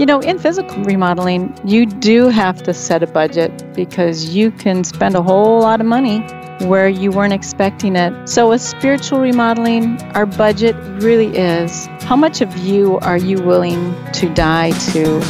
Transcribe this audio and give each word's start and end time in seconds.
You 0.00 0.06
know, 0.06 0.20
in 0.20 0.38
physical 0.38 0.82
remodeling, 0.84 1.54
you 1.62 1.84
do 1.84 2.28
have 2.28 2.62
to 2.62 2.72
set 2.72 3.02
a 3.02 3.06
budget 3.06 3.74
because 3.74 4.34
you 4.34 4.50
can 4.50 4.82
spend 4.82 5.14
a 5.14 5.22
whole 5.22 5.60
lot 5.60 5.78
of 5.78 5.86
money 5.86 6.20
where 6.60 6.88
you 6.88 7.10
weren't 7.10 7.34
expecting 7.34 7.96
it. 7.96 8.26
So, 8.26 8.48
with 8.48 8.62
spiritual 8.62 9.20
remodeling, 9.20 10.00
our 10.14 10.24
budget 10.24 10.74
really 11.02 11.36
is 11.36 11.84
how 12.00 12.16
much 12.16 12.40
of 12.40 12.56
you 12.56 12.98
are 13.00 13.18
you 13.18 13.42
willing 13.42 13.94
to 14.12 14.32
die 14.32 14.70
to? 14.70 15.20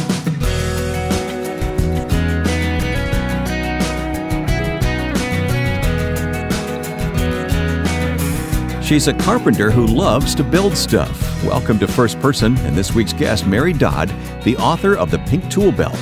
She's 8.81 9.09
a 9.09 9.13
carpenter 9.15 9.69
who 9.69 9.85
loves 9.85 10.33
to 10.35 10.45
build 10.45 10.77
stuff. 10.77 11.30
Welcome 11.45 11.79
to 11.79 11.87
First 11.87 12.19
Person 12.19 12.55
and 12.59 12.77
this 12.77 12.93
week's 12.93 13.13
guest, 13.13 13.47
Mary 13.47 13.73
Dodd, 13.73 14.09
the 14.43 14.55
author 14.57 14.95
of 14.95 15.09
The 15.09 15.17
Pink 15.17 15.49
Tool 15.49 15.71
Belt. 15.71 15.97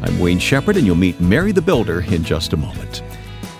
I'm 0.00 0.16
Wayne 0.20 0.38
Shepherd, 0.38 0.76
and 0.76 0.86
you'll 0.86 0.94
meet 0.94 1.20
Mary 1.20 1.50
the 1.50 1.60
Builder 1.60 2.02
in 2.02 2.22
just 2.22 2.52
a 2.52 2.56
moment. 2.56 3.02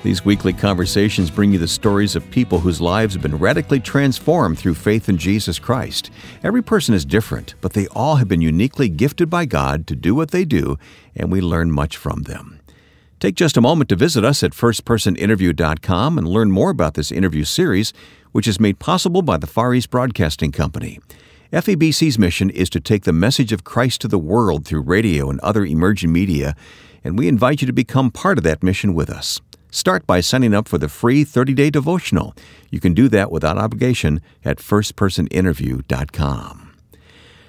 These 0.04 0.24
weekly 0.24 0.52
conversations 0.52 1.32
bring 1.32 1.50
you 1.50 1.58
the 1.58 1.66
stories 1.66 2.14
of 2.14 2.30
people 2.30 2.60
whose 2.60 2.80
lives 2.80 3.14
have 3.14 3.24
been 3.24 3.38
radically 3.38 3.80
transformed 3.80 4.56
through 4.56 4.74
faith 4.76 5.08
in 5.08 5.18
Jesus 5.18 5.58
Christ. 5.58 6.12
Every 6.44 6.62
person 6.62 6.94
is 6.94 7.04
different, 7.04 7.56
but 7.60 7.72
they 7.72 7.88
all 7.88 8.14
have 8.16 8.28
been 8.28 8.40
uniquely 8.40 8.88
gifted 8.88 9.28
by 9.28 9.46
God 9.46 9.88
to 9.88 9.96
do 9.96 10.14
what 10.14 10.30
they 10.30 10.44
do, 10.44 10.78
and 11.16 11.32
we 11.32 11.40
learn 11.40 11.72
much 11.72 11.96
from 11.96 12.22
them. 12.22 12.60
Take 13.18 13.34
just 13.34 13.56
a 13.56 13.62
moment 13.62 13.88
to 13.88 13.96
visit 13.96 14.24
us 14.24 14.44
at 14.44 14.52
firstpersoninterview.com 14.52 16.18
and 16.18 16.28
learn 16.28 16.52
more 16.52 16.70
about 16.70 16.94
this 16.94 17.10
interview 17.10 17.44
series 17.44 17.92
which 18.36 18.46
is 18.46 18.60
made 18.60 18.78
possible 18.78 19.22
by 19.22 19.38
the 19.38 19.46
Far 19.46 19.72
East 19.72 19.88
Broadcasting 19.88 20.52
Company. 20.52 21.00
FEBC's 21.54 22.18
mission 22.18 22.50
is 22.50 22.68
to 22.68 22.80
take 22.80 23.04
the 23.04 23.12
message 23.14 23.50
of 23.50 23.64
Christ 23.64 24.02
to 24.02 24.08
the 24.08 24.18
world 24.18 24.66
through 24.66 24.82
radio 24.82 25.30
and 25.30 25.40
other 25.40 25.64
emerging 25.64 26.12
media, 26.12 26.54
and 27.02 27.18
we 27.18 27.28
invite 27.28 27.62
you 27.62 27.66
to 27.66 27.72
become 27.72 28.10
part 28.10 28.36
of 28.36 28.44
that 28.44 28.62
mission 28.62 28.92
with 28.92 29.08
us. 29.08 29.40
Start 29.70 30.06
by 30.06 30.20
signing 30.20 30.52
up 30.52 30.68
for 30.68 30.76
the 30.76 30.90
free 30.90 31.24
30 31.24 31.54
day 31.54 31.70
devotional. 31.70 32.34
You 32.68 32.78
can 32.78 32.92
do 32.92 33.08
that 33.08 33.32
without 33.32 33.56
obligation 33.56 34.20
at 34.44 34.58
firstpersoninterview.com. 34.58 36.74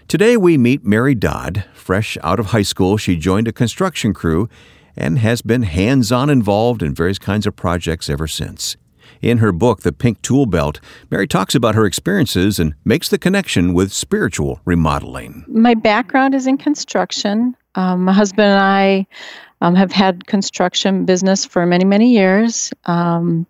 Today 0.07 0.37
we 0.37 0.57
meet 0.57 0.85
Mary 0.85 1.15
Dodd. 1.15 1.65
Fresh 1.73 2.17
out 2.23 2.39
of 2.39 2.45
high 2.47 2.61
school, 2.61 2.95
she 2.95 3.17
joined 3.17 3.49
a 3.49 3.51
construction 3.51 4.13
crew 4.13 4.47
and 4.95 5.19
has 5.19 5.41
been 5.41 5.63
hands 5.63 6.13
on 6.13 6.29
involved 6.29 6.81
in 6.81 6.95
various 6.95 7.19
kinds 7.19 7.45
of 7.45 7.57
projects 7.57 8.09
ever 8.09 8.25
since. 8.25 8.77
In 9.21 9.39
her 9.39 9.51
book, 9.51 9.81
The 9.81 9.91
Pink 9.91 10.21
Tool 10.21 10.45
Belt, 10.45 10.79
Mary 11.09 11.27
talks 11.27 11.55
about 11.55 11.75
her 11.75 11.85
experiences 11.85 12.59
and 12.59 12.75
makes 12.85 13.09
the 13.09 13.17
connection 13.17 13.73
with 13.73 13.91
spiritual 13.91 14.61
remodeling. 14.65 15.45
My 15.47 15.73
background 15.73 16.35
is 16.35 16.47
in 16.47 16.57
construction. 16.57 17.55
Um, 17.75 18.05
my 18.05 18.13
husband 18.13 18.47
and 18.47 18.59
I 18.59 19.07
um, 19.61 19.75
have 19.75 19.91
had 19.91 20.27
construction 20.27 21.05
business 21.05 21.45
for 21.45 21.65
many, 21.65 21.85
many 21.85 22.11
years. 22.11 22.71
Um, 22.85 23.45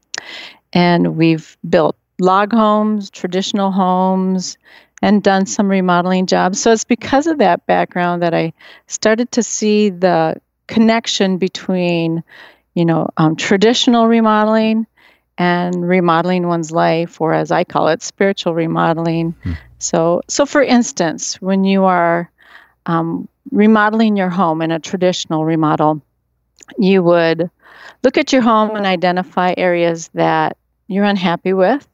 and 0.74 1.18
we've 1.18 1.58
built 1.70 1.96
log 2.20 2.52
homes, 2.52 3.10
traditional 3.10 3.72
homes, 3.72 4.58
and 5.02 5.22
done 5.22 5.46
some 5.46 5.70
remodeling 5.70 6.26
jobs. 6.26 6.60
So 6.60 6.72
it's 6.72 6.84
because 6.84 7.28
of 7.28 7.38
that 7.38 7.66
background 7.68 8.24
that 8.24 8.34
I 8.34 8.54
started 8.88 9.32
to 9.34 9.44
see 9.44 9.90
the 9.90 10.36
connection 10.68 11.38
between, 11.38 12.24
you 12.74 12.86
know, 12.86 13.10
um, 13.18 13.36
traditional 13.36 14.08
remodeling 14.08 14.88
and 15.38 15.88
remodeling 15.88 16.48
one's 16.48 16.72
life, 16.72 17.22
or 17.22 17.34
as 17.34 17.52
I 17.52 17.64
call 17.64 17.88
it, 17.90 18.02
spiritual 18.02 18.54
remodeling. 18.54 19.36
Hmm. 19.44 19.54
So, 19.80 20.22
so 20.28 20.46
for 20.46 20.64
instance, 20.64 21.40
when 21.42 21.64
you 21.64 21.84
are 21.84 22.32
um, 22.86 23.28
remodeling 23.52 24.18
your 24.18 24.30
home 24.30 24.62
in 24.62 24.72
a 24.72 24.80
traditional 24.80 25.46
remodel, 25.46 26.02
you 26.78 27.04
would 27.04 27.50
look 28.04 28.18
at 28.18 28.34
your 28.34 28.42
home 28.42 28.76
and 28.76 28.86
identify 28.86 29.54
areas 29.58 30.10
that 30.14 30.58
you're 30.88 31.06
unhappy 31.06 31.54
with. 31.54 31.88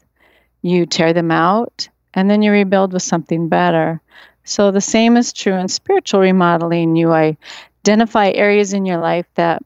You 0.62 0.86
tear 0.86 1.14
them 1.14 1.32
out, 1.32 1.90
and 2.14 2.30
then 2.30 2.42
you 2.42 2.52
rebuild 2.52 2.94
with 2.94 3.04
something 3.04 3.50
better. 3.50 4.02
So 4.46 4.72
the 4.72 4.82
same 4.82 5.18
is 5.18 5.34
true 5.34 5.54
in 5.54 5.68
spiritual 5.68 6.22
remodeling. 6.22 6.96
You 6.96 7.12
identify 7.12 8.32
areas 8.32 8.74
in 8.74 8.86
your 8.86 9.00
life 9.00 9.26
that 9.36 9.62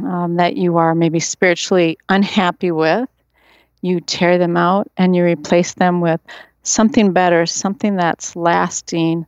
um, 0.00 0.36
that 0.36 0.56
you 0.56 0.76
are 0.78 0.94
maybe 0.94 1.20
spiritually 1.20 1.98
unhappy 2.08 2.70
with, 2.70 3.08
you 3.80 4.00
tear 4.00 4.38
them 4.38 4.56
out 4.56 4.90
and 4.96 5.14
you 5.14 5.24
replace 5.24 5.74
them 5.74 6.00
with 6.00 6.20
something 6.62 7.12
better, 7.12 7.44
something 7.46 7.96
that's 7.96 8.36
lasting, 8.36 9.26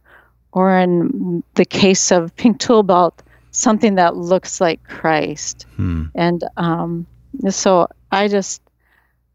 or 0.52 0.78
in 0.78 1.42
the 1.54 1.64
case 1.64 2.12
of 2.12 2.34
Pink 2.36 2.60
Tool 2.60 2.82
Belt, 2.82 3.22
something 3.50 3.96
that 3.96 4.16
looks 4.16 4.60
like 4.60 4.82
Christ. 4.84 5.66
Hmm. 5.76 6.04
And 6.14 6.44
um, 6.56 7.06
so 7.50 7.88
I 8.10 8.28
just, 8.28 8.62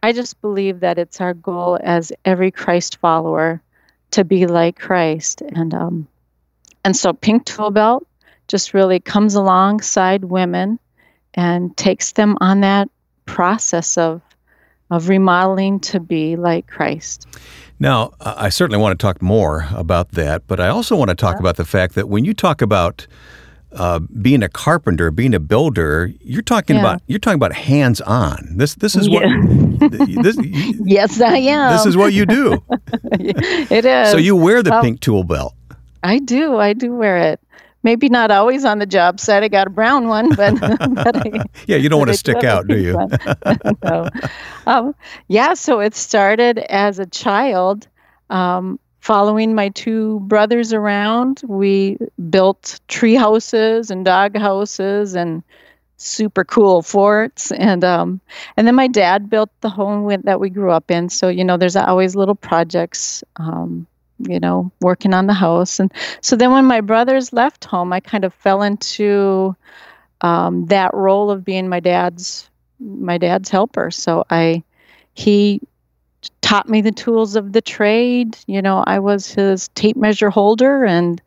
I 0.02 0.14
just 0.14 0.40
believe 0.42 0.80
that 0.80 0.98
it's 0.98 1.20
our 1.20 1.34
goal 1.34 1.78
as 1.84 2.14
every 2.24 2.52
Christ 2.52 2.98
follower 2.98 3.62
to 4.12 4.24
be 4.24 4.48
like 4.48 4.80
Christ, 4.80 5.42
and 5.42 5.74
um, 5.74 6.08
and 6.84 6.96
so 6.96 7.14
Pink 7.14 7.46
Tool 7.46 7.70
Belt 7.70 8.08
just 8.48 8.74
really 8.74 9.00
comes 9.00 9.36
alongside 9.36 10.24
women 10.24 10.80
and 11.34 11.76
takes 11.78 12.14
them 12.14 12.38
on 12.42 12.62
that 12.62 12.90
process 13.26 13.98
of 13.98 14.22
of 14.92 15.08
remodeling 15.08 15.80
to 15.80 16.00
be 16.00 16.36
like 16.36 16.68
Christ. 16.68 17.28
Now, 17.80 18.14
I 18.20 18.50
certainly 18.50 18.82
want 18.82 19.00
to 19.00 19.02
talk 19.02 19.22
more 19.22 19.68
about 19.74 20.12
that, 20.12 20.48
but 20.48 20.60
I 20.60 20.68
also 20.68 20.96
want 20.96 21.10
to 21.10 21.16
talk 21.16 21.36
yeah. 21.36 21.40
about 21.42 21.56
the 21.58 21.66
fact 21.66 21.96
that 21.96 22.10
when 22.10 22.26
you 22.26 22.34
talk 22.34 22.62
about 22.62 23.08
uh, 23.72 24.00
being 24.00 24.44
a 24.44 24.50
carpenter, 24.50 25.12
being 25.12 25.34
a 25.34 25.40
builder, 25.40 26.12
you're 26.22 26.42
talking 26.42 26.76
yeah. 26.76 26.82
about 26.82 27.02
you're 27.08 27.20
talking 27.20 27.36
about 27.36 27.54
hands 27.54 28.02
on. 28.02 28.54
This 28.56 28.76
this 28.76 28.96
is 28.96 29.10
what. 29.10 29.22
this, 30.24 30.38
yes, 30.84 31.22
I 31.22 31.38
am. 31.38 31.72
This 31.72 31.86
is 31.86 31.96
what 31.96 32.12
you 32.12 32.26
do. 32.26 32.62
it 33.14 33.86
is. 33.86 34.12
So 34.12 34.18
you 34.18 34.36
wear 34.36 34.64
the 34.64 34.82
pink 34.82 35.00
tool 35.00 35.24
belt. 35.24 35.54
I 36.04 36.20
do. 36.20 36.58
I 36.58 36.74
do 36.74 36.94
wear 36.94 37.18
it 37.18 37.40
maybe 37.84 38.10
not 38.10 38.32
always 38.32 38.66
on 38.66 38.80
the 38.80 38.86
job 38.86 39.20
site. 39.20 39.44
I 39.44 39.48
got 39.48 39.68
a 39.68 39.70
brown 39.70 40.08
one, 40.08 40.30
but, 40.36 40.60
but 40.60 41.16
I, 41.16 41.44
yeah, 41.68 41.78
you 41.78 41.90
don't 41.90 42.00
want 42.00 42.12
to 42.12 42.18
stick 42.18 42.44
out, 42.44 42.68
do 42.68 42.78
you? 42.78 42.94
no. 43.84 44.10
Um, 44.68 44.96
yeah, 45.28 45.54
so 45.54 45.80
it 45.80 45.96
started 45.96 46.60
as 46.60 47.00
a 47.00 47.06
child. 47.06 47.88
Um, 48.30 48.80
following 49.00 49.56
my 49.56 49.70
two 49.70 50.20
brothers 50.22 50.74
around, 50.74 51.42
we 51.48 51.98
built 52.30 52.80
tree 52.88 53.16
houses 53.16 53.90
and 53.90 54.06
dog 54.06 54.38
houses 54.38 55.16
and 55.16 55.44
super 56.02 56.46
cool 56.46 56.82
forts 56.82 57.52
and 57.52 57.84
um 57.84 58.22
and 58.56 58.66
then 58.66 58.74
my 58.74 58.88
dad 58.88 59.30
built 59.30 59.50
the 59.60 59.70
home 59.70 60.10
that 60.24 60.40
we 60.40 60.50
grew 60.50 60.72
up 60.72 60.90
in 60.90 61.10
so 61.10 61.28
you 61.28 61.44
know 61.44 61.58
there's 61.58 61.76
always 61.76 62.16
little 62.16 62.36
projects 62.36 63.22
um 63.36 63.86
you 64.20 64.40
know, 64.40 64.72
working 64.82 65.14
on 65.14 65.28
the 65.28 65.34
house. 65.34 65.80
And 65.80 65.92
so 66.22 66.36
then 66.36 66.52
when 66.52 66.66
my 66.66 66.82
brothers 66.82 67.34
left 67.34 67.66
home, 67.66 67.94
I 67.94 68.00
kind 68.00 68.26
of 68.26 68.34
fell 68.34 68.62
into 68.62 69.56
um, 70.22 70.66
that 70.66 70.94
role 70.94 71.32
of 71.32 71.46
being 71.46 71.70
my 71.70 71.80
dad's 71.80 72.50
my 72.80 73.18
dad's 73.18 73.50
helper. 73.50 73.92
So 73.92 74.26
I 74.30 74.64
he 75.14 75.62
taught 76.42 76.70
me 76.70 76.82
the 76.82 76.92
tools 76.92 77.36
of 77.36 77.52
the 77.54 77.62
trade. 77.62 78.38
You 78.48 78.62
know, 78.62 78.84
I 78.86 79.00
was 79.00 79.32
his 79.32 79.68
tape 79.70 79.98
measure 79.98 80.30
holder 80.30 80.86
and 80.86 81.22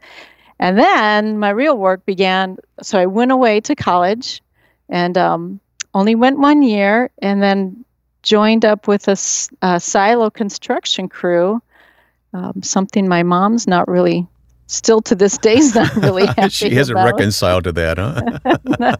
and 0.59 0.79
then 0.79 1.39
my 1.39 1.51
real 1.51 1.77
work 1.77 2.07
began. 2.07 2.57
So 2.83 2.99
I 2.99 3.07
went 3.07 3.33
away 3.33 3.61
to 3.63 3.75
college 3.75 4.41
and 4.89 5.19
um, 5.19 5.61
only 5.95 6.15
went 6.15 6.39
one 6.39 6.63
year 6.63 7.11
and 7.21 7.43
then 7.43 7.85
joined 8.23 8.65
up 8.65 8.87
with 8.87 9.09
a, 9.09 9.17
a 9.63 9.81
silo 9.81 10.31
construction 10.31 11.09
crew 11.09 11.61
um, 12.33 12.63
something 12.63 13.09
my 13.09 13.23
mom's 13.23 13.67
not 13.67 13.89
really 13.89 14.27
still 14.73 15.03
to 15.03 15.15
this 15.15 15.37
day 15.39 15.59
is 15.59 15.75
not 15.75 15.95
really 15.97 16.27
happy 16.27 16.49
she 16.49 16.71
hasn't 16.71 16.99
about. 16.99 17.13
reconciled 17.13 17.65
to 17.65 17.73
that 17.73 17.99
huh? 17.99 18.57
No. 18.79 18.97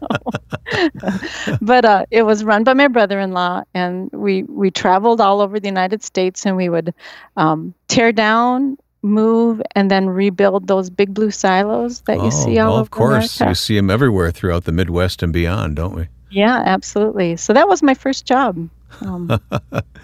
But 1.61 1.85
uh, 1.85 2.05
it 2.11 2.23
was 2.23 2.43
run 2.43 2.63
by 2.63 2.73
my 2.73 2.87
brother-in-law 2.87 3.63
and 3.73 4.09
we 4.11 4.43
we 4.43 4.71
traveled 4.71 5.19
all 5.19 5.41
over 5.41 5.59
the 5.59 5.67
united 5.67 6.03
states 6.03 6.45
and 6.45 6.55
we 6.55 6.69
would 6.69 6.93
um, 7.37 7.73
tear 7.87 8.11
down 8.11 8.77
move 9.01 9.61
and 9.75 9.91
then 9.91 10.07
rebuild 10.07 10.67
those 10.67 10.89
big 10.89 11.13
blue 11.13 11.31
silos 11.31 12.01
that 12.01 12.19
oh, 12.19 12.25
you 12.25 12.31
see 12.31 12.57
all 12.59 12.69
well, 12.69 12.73
over 12.75 12.81
of 12.81 12.91
course. 12.91 13.39
America. 13.39 13.51
you 13.51 13.55
see 13.55 13.75
them 13.75 13.89
everywhere 13.89 14.31
throughout 14.31 14.63
the 14.63 14.71
midwest 14.71 15.21
and 15.23 15.33
beyond 15.33 15.75
don't 15.75 15.95
we? 15.95 16.07
Yeah 16.29 16.63
absolutely. 16.65 17.35
So 17.35 17.53
that 17.53 17.67
was 17.67 17.83
my 17.83 17.93
first 17.93 18.25
job 18.25 18.69
um, 19.01 19.27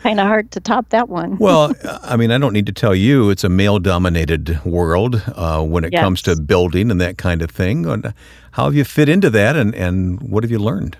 kind 0.03 0.19
of 0.19 0.27
hard 0.27 0.51
to 0.51 0.59
top 0.59 0.89
that 0.89 1.09
one. 1.09 1.37
well, 1.37 1.73
I 2.03 2.17
mean, 2.17 2.31
I 2.31 2.37
don't 2.37 2.53
need 2.53 2.65
to 2.65 2.71
tell 2.71 2.95
you 2.95 3.29
it's 3.29 3.43
a 3.43 3.49
male 3.49 3.79
dominated 3.79 4.63
world 4.65 5.21
uh, 5.35 5.63
when 5.63 5.83
it 5.83 5.93
yes. 5.93 6.01
comes 6.01 6.21
to 6.23 6.35
building 6.39 6.91
and 6.91 6.99
that 7.01 7.17
kind 7.17 7.41
of 7.41 7.51
thing. 7.51 7.85
And 7.85 8.13
how 8.51 8.65
have 8.65 8.75
you 8.75 8.83
fit 8.83 9.09
into 9.09 9.29
that 9.29 9.55
and, 9.55 9.73
and 9.75 10.21
what 10.21 10.43
have 10.43 10.51
you 10.51 10.59
learned? 10.59 10.97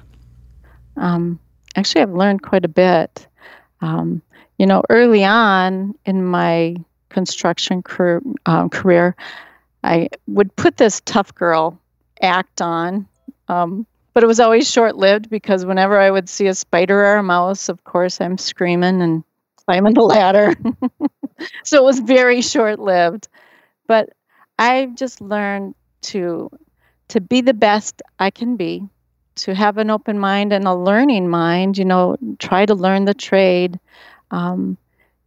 Um, 0.97 1.39
actually, 1.75 2.01
I've 2.01 2.11
learned 2.11 2.41
quite 2.41 2.65
a 2.65 2.69
bit. 2.69 3.27
Um, 3.81 4.21
you 4.57 4.65
know, 4.65 4.83
early 4.89 5.23
on 5.23 5.95
in 6.05 6.25
my 6.25 6.75
construction 7.09 7.81
career, 7.81 8.21
um, 8.45 8.69
career 8.69 9.15
I 9.83 10.09
would 10.27 10.55
put 10.55 10.77
this 10.77 11.01
tough 11.05 11.33
girl 11.35 11.79
act 12.21 12.61
on. 12.61 13.07
Um, 13.47 13.85
but 14.19 14.25
it 14.25 14.27
was 14.27 14.41
always 14.41 14.69
short 14.69 14.97
lived 14.97 15.29
because 15.29 15.65
whenever 15.65 15.97
I 15.97 16.11
would 16.11 16.27
see 16.27 16.47
a 16.47 16.53
spider 16.53 17.05
or 17.05 17.15
a 17.15 17.23
mouse, 17.23 17.69
of 17.69 17.85
course, 17.85 18.19
I'm 18.19 18.37
screaming 18.37 19.01
and 19.01 19.23
climbing 19.55 19.93
the 19.93 20.01
ladder. 20.01 20.55
so 21.63 21.77
it 21.77 21.85
was 21.85 22.01
very 22.01 22.41
short 22.41 22.79
lived. 22.79 23.29
But 23.87 24.09
I've 24.57 24.95
just 24.95 25.21
learned 25.21 25.73
to 26.01 26.51
to 27.07 27.21
be 27.21 27.39
the 27.39 27.53
best 27.53 28.01
I 28.19 28.29
can 28.29 28.57
be, 28.57 28.89
to 29.35 29.55
have 29.55 29.77
an 29.77 29.89
open 29.89 30.19
mind 30.19 30.51
and 30.51 30.65
a 30.67 30.75
learning 30.75 31.29
mind. 31.29 31.77
You 31.77 31.85
know, 31.85 32.17
try 32.39 32.65
to 32.65 32.75
learn 32.75 33.05
the 33.05 33.13
trade, 33.13 33.79
um, 34.31 34.77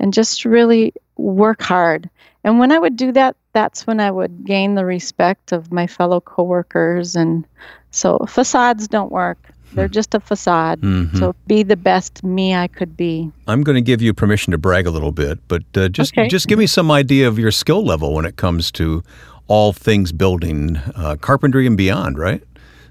and 0.01 0.13
just 0.13 0.45
really 0.45 0.93
work 1.17 1.63
hard. 1.63 2.11
And 2.45 2.59
when 2.59 2.73
I 2.73 2.79
would 2.79 2.97
do 2.97 3.13
that, 3.13 3.37
that's 3.53 3.87
when 3.87 4.01
I 4.01 4.11
would 4.11 4.45
gain 4.45 4.75
the 4.75 4.85
respect 4.85 5.53
of 5.53 5.73
my 5.73 5.87
fellow 5.87 6.21
coworkers. 6.21 7.15
And 7.15 7.47
so 7.91 8.19
facades 8.29 8.89
don't 8.89 9.13
work. 9.13 9.39
They're 9.75 9.87
hmm. 9.87 9.93
just 9.93 10.15
a 10.15 10.21
facade. 10.21 10.81
Mm-hmm. 10.81 11.17
So 11.17 11.35
be 11.47 11.63
the 11.63 11.77
best 11.77 12.23
me 12.25 12.55
I 12.55 12.69
could 12.69 12.97
be. 12.97 13.31
I'm 13.47 13.63
going 13.63 13.77
to 13.77 13.83
give 13.83 14.03
you 14.03 14.13
permission 14.13 14.51
to 14.51 14.59
brag 14.59 14.87
a 14.87 14.91
little 14.91 15.13
bit, 15.13 15.39
but 15.49 15.63
uh, 15.75 15.89
just 15.89 16.13
okay. 16.15 16.29
just 16.29 16.49
give 16.49 16.59
me 16.59 16.67
some 16.67 16.91
idea 16.91 17.29
of 17.29 17.39
your 17.39 17.51
skill 17.51 17.85
level 17.85 18.15
when 18.15 18.25
it 18.25 18.37
comes 18.37 18.71
to 18.73 19.03
all 19.49 19.73
things 19.73 20.13
building, 20.13 20.77
uh, 20.95 21.17
carpentry 21.21 21.67
and 21.67 21.77
beyond, 21.77 22.19
right? 22.19 22.43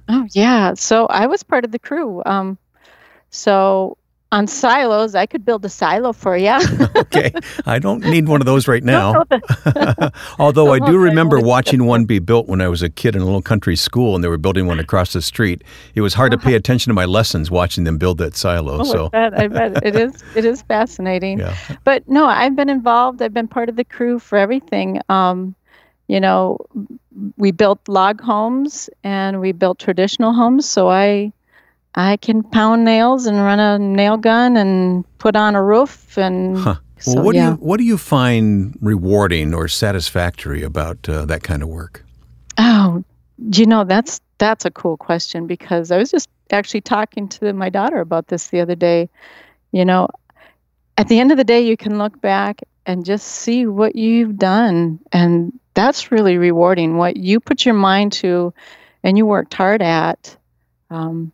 Oh 0.10 0.28
yeah. 0.32 0.74
So 0.74 1.06
I 1.08 1.28
was 1.28 1.44
part 1.44 1.66
of 1.66 1.72
the 1.72 1.80
crew. 1.80 2.22
Um, 2.26 2.58
so 3.30 3.98
on 4.32 4.48
silos, 4.48 5.14
I 5.14 5.26
could 5.26 5.44
build 5.44 5.66
a 5.66 5.70
silo 5.70 6.14
for 6.14 6.38
you. 6.38 6.58
okay, 6.96 7.34
I 7.66 7.80
don't 7.80 8.02
need 8.02 8.28
one 8.28 8.42
of 8.42 8.46
those 8.46 8.68
right 8.68 8.84
now. 8.84 9.26
Although 10.40 10.74
I 10.74 10.80
do 10.80 10.98
remember 10.98 11.40
watching 11.40 11.86
one 11.86 12.06
be 12.06 12.20
built 12.20 12.48
when 12.48 12.62
I 12.62 12.68
was 12.68 12.82
a 12.82 12.90
kid 12.90 13.16
in 13.16 13.22
a 13.22 13.26
little 13.26 13.42
country 13.42 13.76
school, 13.76 14.16
and 14.16 14.24
they 14.24 14.30
were 14.30 14.38
building 14.38 14.68
one 14.68 14.80
across 14.80 15.14
the 15.14 15.22
street. 15.22 15.64
It 15.96 16.02
was 16.02 16.14
hard 16.14 16.32
to 16.32 16.38
pay 16.38 16.54
attention 16.54 16.90
to 16.90 16.94
my 16.94 17.06
lessons 17.06 17.52
watching 17.52 17.84
them 17.84 17.98
build 17.98 18.20
that 18.20 18.36
silo. 18.36 18.82
Oh, 18.82 18.84
so 18.84 19.06
I 19.08 19.30
bet, 19.30 19.40
I 19.40 19.48
bet 19.48 19.86
it 19.86 19.96
is. 19.96 20.24
It 20.36 20.46
is 20.46 20.62
fascinating. 20.62 21.40
Yeah. 21.40 21.56
But 21.84 22.08
no, 22.08 22.26
I've 22.26 22.56
been 22.56 22.70
involved. 22.70 23.22
I've 23.22 23.34
been 23.34 23.48
part 23.48 23.70
of 23.70 23.76
the 23.76 23.86
crew 23.86 24.18
for 24.18 24.38
everything. 24.38 25.02
Um, 25.10 25.56
you 26.08 26.20
know, 26.20 26.58
we 27.38 27.52
built 27.52 27.80
log 27.88 28.22
homes 28.22 28.90
and 29.04 29.40
we 29.40 29.52
built 29.52 29.80
traditional 29.80 30.34
homes. 30.34 30.68
So 30.68 30.90
I 30.90 31.32
I 31.96 32.18
can 32.18 32.44
pound 32.44 32.86
nails 32.86 33.26
and 33.26 33.38
run 33.38 33.60
a 33.60 33.78
nail 33.78 34.18
gun 34.18 34.56
and 34.58 35.06
put 35.18 35.36
on 35.36 35.56
a 35.56 35.64
roof 35.64 36.18
and. 36.18 36.58
Huh. 36.58 36.76
Well, 37.08 37.16
so, 37.16 37.22
what 37.24 37.36
yeah. 37.36 37.46
do 37.46 37.52
you 37.54 37.58
what 37.58 37.78
do 37.78 37.84
you 37.84 37.98
find 37.98 38.78
rewarding 38.80 39.56
or 39.56 39.68
satisfactory 39.68 40.62
about 40.62 41.10
uh, 41.10 41.26
that 41.26 41.42
kind 41.42 41.64
of 41.64 41.70
work? 41.70 42.06
Oh, 42.60 43.04
you 43.52 43.66
know 43.66 43.84
that's 43.84 44.22
that's 44.38 44.66
a 44.66 44.72
cool 44.72 44.98
question 44.98 45.48
because 45.48 45.90
I 45.90 45.98
was 45.98 46.12
just 46.12 46.30
actually 46.52 46.82
talking 46.82 47.28
to 47.30 47.54
my 47.54 47.70
daughter 47.70 48.00
about 48.00 48.28
this 48.28 48.50
the 48.50 48.60
other 48.60 48.76
day. 48.76 49.10
You 49.72 49.84
know, 49.84 50.10
at 50.98 51.08
the 51.08 51.20
end 51.20 51.32
of 51.32 51.38
the 51.38 51.44
day, 51.44 51.62
you 51.62 51.76
can 51.76 51.98
look 51.98 52.22
back 52.22 52.62
and 52.86 53.04
just 53.04 53.28
see 53.28 53.66
what 53.66 53.96
you've 53.96 54.38
done, 54.38 55.00
and 55.12 55.60
that's 55.74 56.12
really 56.12 56.38
rewarding. 56.38 56.98
What 56.98 57.18
you 57.18 57.40
put 57.40 57.66
your 57.66 57.74
mind 57.74 58.12
to, 58.14 58.54
and 59.04 59.18
you 59.18 59.26
worked 59.26 59.56
hard 59.56 59.82
at. 59.82 60.38
Um, 60.92 61.32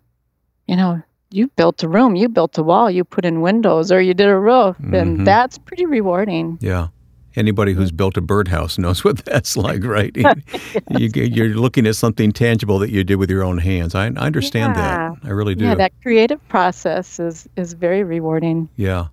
you 0.67 0.75
know, 0.75 1.01
you 1.29 1.47
built 1.55 1.83
a 1.83 1.89
room, 1.89 2.15
you 2.15 2.29
built 2.29 2.57
a 2.57 2.63
wall, 2.63 2.89
you 2.89 3.03
put 3.03 3.25
in 3.25 3.41
windows, 3.41 3.91
or 3.91 4.01
you 4.01 4.13
did 4.13 4.27
a 4.27 4.37
roof, 4.37 4.77
mm-hmm. 4.77 4.93
and 4.93 5.27
that's 5.27 5.57
pretty 5.57 5.85
rewarding. 5.85 6.57
Yeah. 6.61 6.87
Anybody 7.35 7.73
who's 7.73 7.91
built 7.91 8.17
a 8.17 8.21
birdhouse 8.21 8.77
knows 8.79 9.03
what 9.03 9.17
that's 9.25 9.55
like, 9.55 9.83
right? 9.83 10.15
you, 10.97 11.43
are 11.43 11.49
looking 11.49 11.85
at 11.85 11.95
something 11.95 12.31
tangible 12.31 12.79
that 12.79 12.89
you 12.89 13.03
did 13.03 13.15
with 13.15 13.29
your 13.29 13.43
own 13.43 13.59
hands. 13.59 13.93
I, 13.93 14.05
I 14.05 14.25
understand 14.25 14.75
yeah. 14.75 15.13
that. 15.21 15.27
I 15.27 15.31
really 15.31 15.53
do. 15.53 15.65
Yeah, 15.65 15.75
that 15.75 15.93
creative 16.01 16.45
process 16.47 17.19
is 17.19 17.47
is 17.55 17.73
very 17.73 18.03
rewarding. 18.03 18.69
Yeah. 18.75 19.07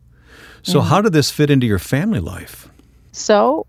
So, 0.62 0.79
yeah. 0.79 0.87
how 0.87 1.03
did 1.03 1.12
this 1.12 1.31
fit 1.31 1.51
into 1.51 1.67
your 1.67 1.79
family 1.79 2.21
life? 2.21 2.71
So, 3.12 3.67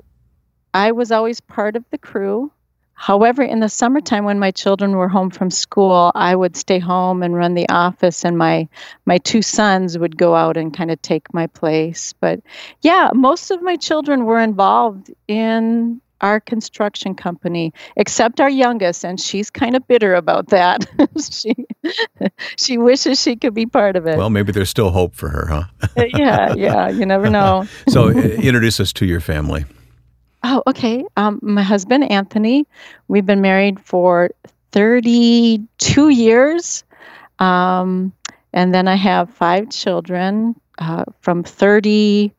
I 0.73 0.93
was 0.93 1.11
always 1.11 1.41
part 1.41 1.75
of 1.75 1.83
the 1.89 1.97
crew. 1.97 2.51
However, 2.95 3.43
in 3.43 3.59
the 3.59 3.69
summertime 3.69 4.23
when 4.23 4.39
my 4.39 4.51
children 4.51 4.95
were 4.95 5.09
home 5.09 5.29
from 5.29 5.51
school, 5.51 6.11
I 6.15 6.35
would 6.35 6.55
stay 6.55 6.79
home 6.79 7.21
and 7.21 7.35
run 7.35 7.53
the 7.53 7.67
office 7.69 8.23
and 8.23 8.37
my 8.37 8.67
my 9.05 9.17
two 9.19 9.41
sons 9.41 9.97
would 9.97 10.17
go 10.17 10.33
out 10.33 10.57
and 10.57 10.75
kind 10.75 10.89
of 10.89 11.01
take 11.01 11.33
my 11.33 11.47
place. 11.47 12.13
But 12.19 12.39
yeah, 12.81 13.09
most 13.13 13.51
of 13.51 13.61
my 13.61 13.75
children 13.75 14.25
were 14.25 14.39
involved 14.39 15.11
in 15.27 16.01
our 16.21 16.39
construction 16.39 17.13
company, 17.13 17.73
except 17.97 18.39
our 18.39 18.49
youngest, 18.49 19.03
and 19.03 19.19
she's 19.19 19.49
kind 19.49 19.75
of 19.75 19.85
bitter 19.87 20.15
about 20.15 20.47
that. 20.47 20.85
she 21.31 21.53
she 22.57 22.77
wishes 22.77 23.21
she 23.21 23.35
could 23.35 23.53
be 23.53 23.65
part 23.65 23.95
of 23.95 24.07
it. 24.07 24.17
Well, 24.17 24.29
maybe 24.29 24.51
there's 24.51 24.69
still 24.69 24.91
hope 24.91 25.15
for 25.15 25.29
her, 25.29 25.47
huh? 25.47 25.63
yeah, 25.97 26.53
yeah, 26.55 26.89
you 26.89 27.05
never 27.05 27.29
know. 27.37 27.67
so, 27.89 28.07
uh, 28.07 28.11
introduce 28.11 28.79
us 28.79 28.93
to 28.93 29.05
your 29.05 29.19
family. 29.19 29.65
Oh, 30.47 30.61
okay. 30.67 31.03
Um, 31.17 31.39
my 31.41 31.63
husband, 31.63 32.11
Anthony, 32.11 32.67
we've 33.07 33.25
been 33.25 33.41
married 33.41 33.79
for 33.79 34.29
32 34.73 36.09
years. 36.09 36.83
Um, 37.39 38.13
and 38.53 38.71
then 38.71 38.87
I 38.87 38.93
have 38.95 39.33
five 39.33 39.71
children 39.71 40.53
uh, 40.77 41.05
from 41.21 41.43
30, 41.43 42.31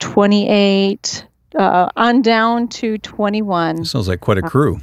28, 0.00 1.26
uh, 1.56 1.88
on 1.96 2.22
down 2.22 2.66
to 2.68 2.98
21. 2.98 3.84
sounds 3.84 4.08
like 4.08 4.20
quite 4.20 4.38
a 4.38 4.42
crew. 4.42 4.76
Uh, 4.76 4.80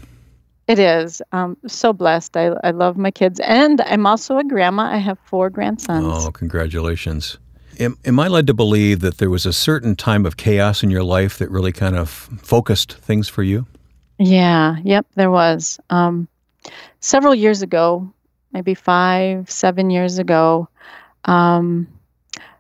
it 0.67 0.79
is. 0.79 1.21
Um, 1.33 1.57
so 1.67 1.91
blessed. 1.91 2.38
I, 2.38 2.51
I 2.63 2.71
love 2.71 2.95
my 2.95 3.12
kids. 3.12 3.41
And 3.41 3.81
I'm 3.81 4.06
also 4.06 4.38
a 4.38 4.45
grandma. 4.45 4.83
I 4.83 4.97
have 4.97 5.19
four 5.25 5.50
grandsons. 5.50 6.06
Oh, 6.07 6.31
congratulations. 6.31 7.38
Am, 7.81 7.98
am 8.06 8.19
I 8.19 8.28
led 8.28 8.45
to 8.45 8.54
believe 8.54 9.00
that 9.00 9.18
there 9.18 9.31
was 9.31 9.48
a 9.48 9.51
certain 9.51 9.95
time 9.95 10.28
of 10.28 10.38
chaos 10.38 10.83
in 10.83 10.92
your 10.92 11.01
life 11.01 11.39
that 11.39 11.50
really 11.50 11.72
kind 11.72 11.95
of 11.95 12.10
focused 12.10 12.94
things 12.94 13.28
for 13.28 13.42
you? 13.42 13.66
Yeah, 14.19 14.75
yep, 14.83 15.07
there 15.16 15.31
was. 15.31 15.80
Um, 15.89 16.28
several 17.00 17.33
years 17.33 17.63
ago, 17.63 18.13
maybe 18.54 18.75
five, 18.75 19.50
seven 19.50 19.89
years 19.89 20.19
ago, 20.19 20.69
um, 21.25 21.88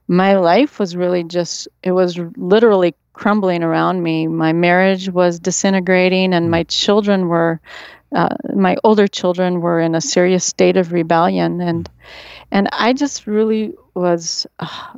my 0.07 0.37
life 0.37 0.79
was 0.79 0.95
really 0.95 1.23
just, 1.23 1.67
it 1.83 1.91
was 1.91 2.17
literally 2.35 2.95
crumbling 3.13 3.61
around 3.61 4.01
me. 4.01 4.27
My 4.27 4.53
marriage 4.53 5.07
was 5.07 5.39
disintegrating, 5.39 6.33
and 6.33 6.49
my 6.49 6.63
children 6.63 7.27
were, 7.27 7.61
uh, 8.15 8.35
my 8.55 8.75
older 8.83 9.07
children 9.07 9.61
were 9.61 9.79
in 9.79 9.93
a 9.93 10.01
serious 10.01 10.45
state 10.45 10.77
of 10.77 10.91
rebellion. 10.91 11.61
And, 11.61 11.87
and 12.49 12.69
I 12.71 12.93
just 12.93 13.27
really 13.27 13.75
was 13.93 14.47
uh, 14.59 14.93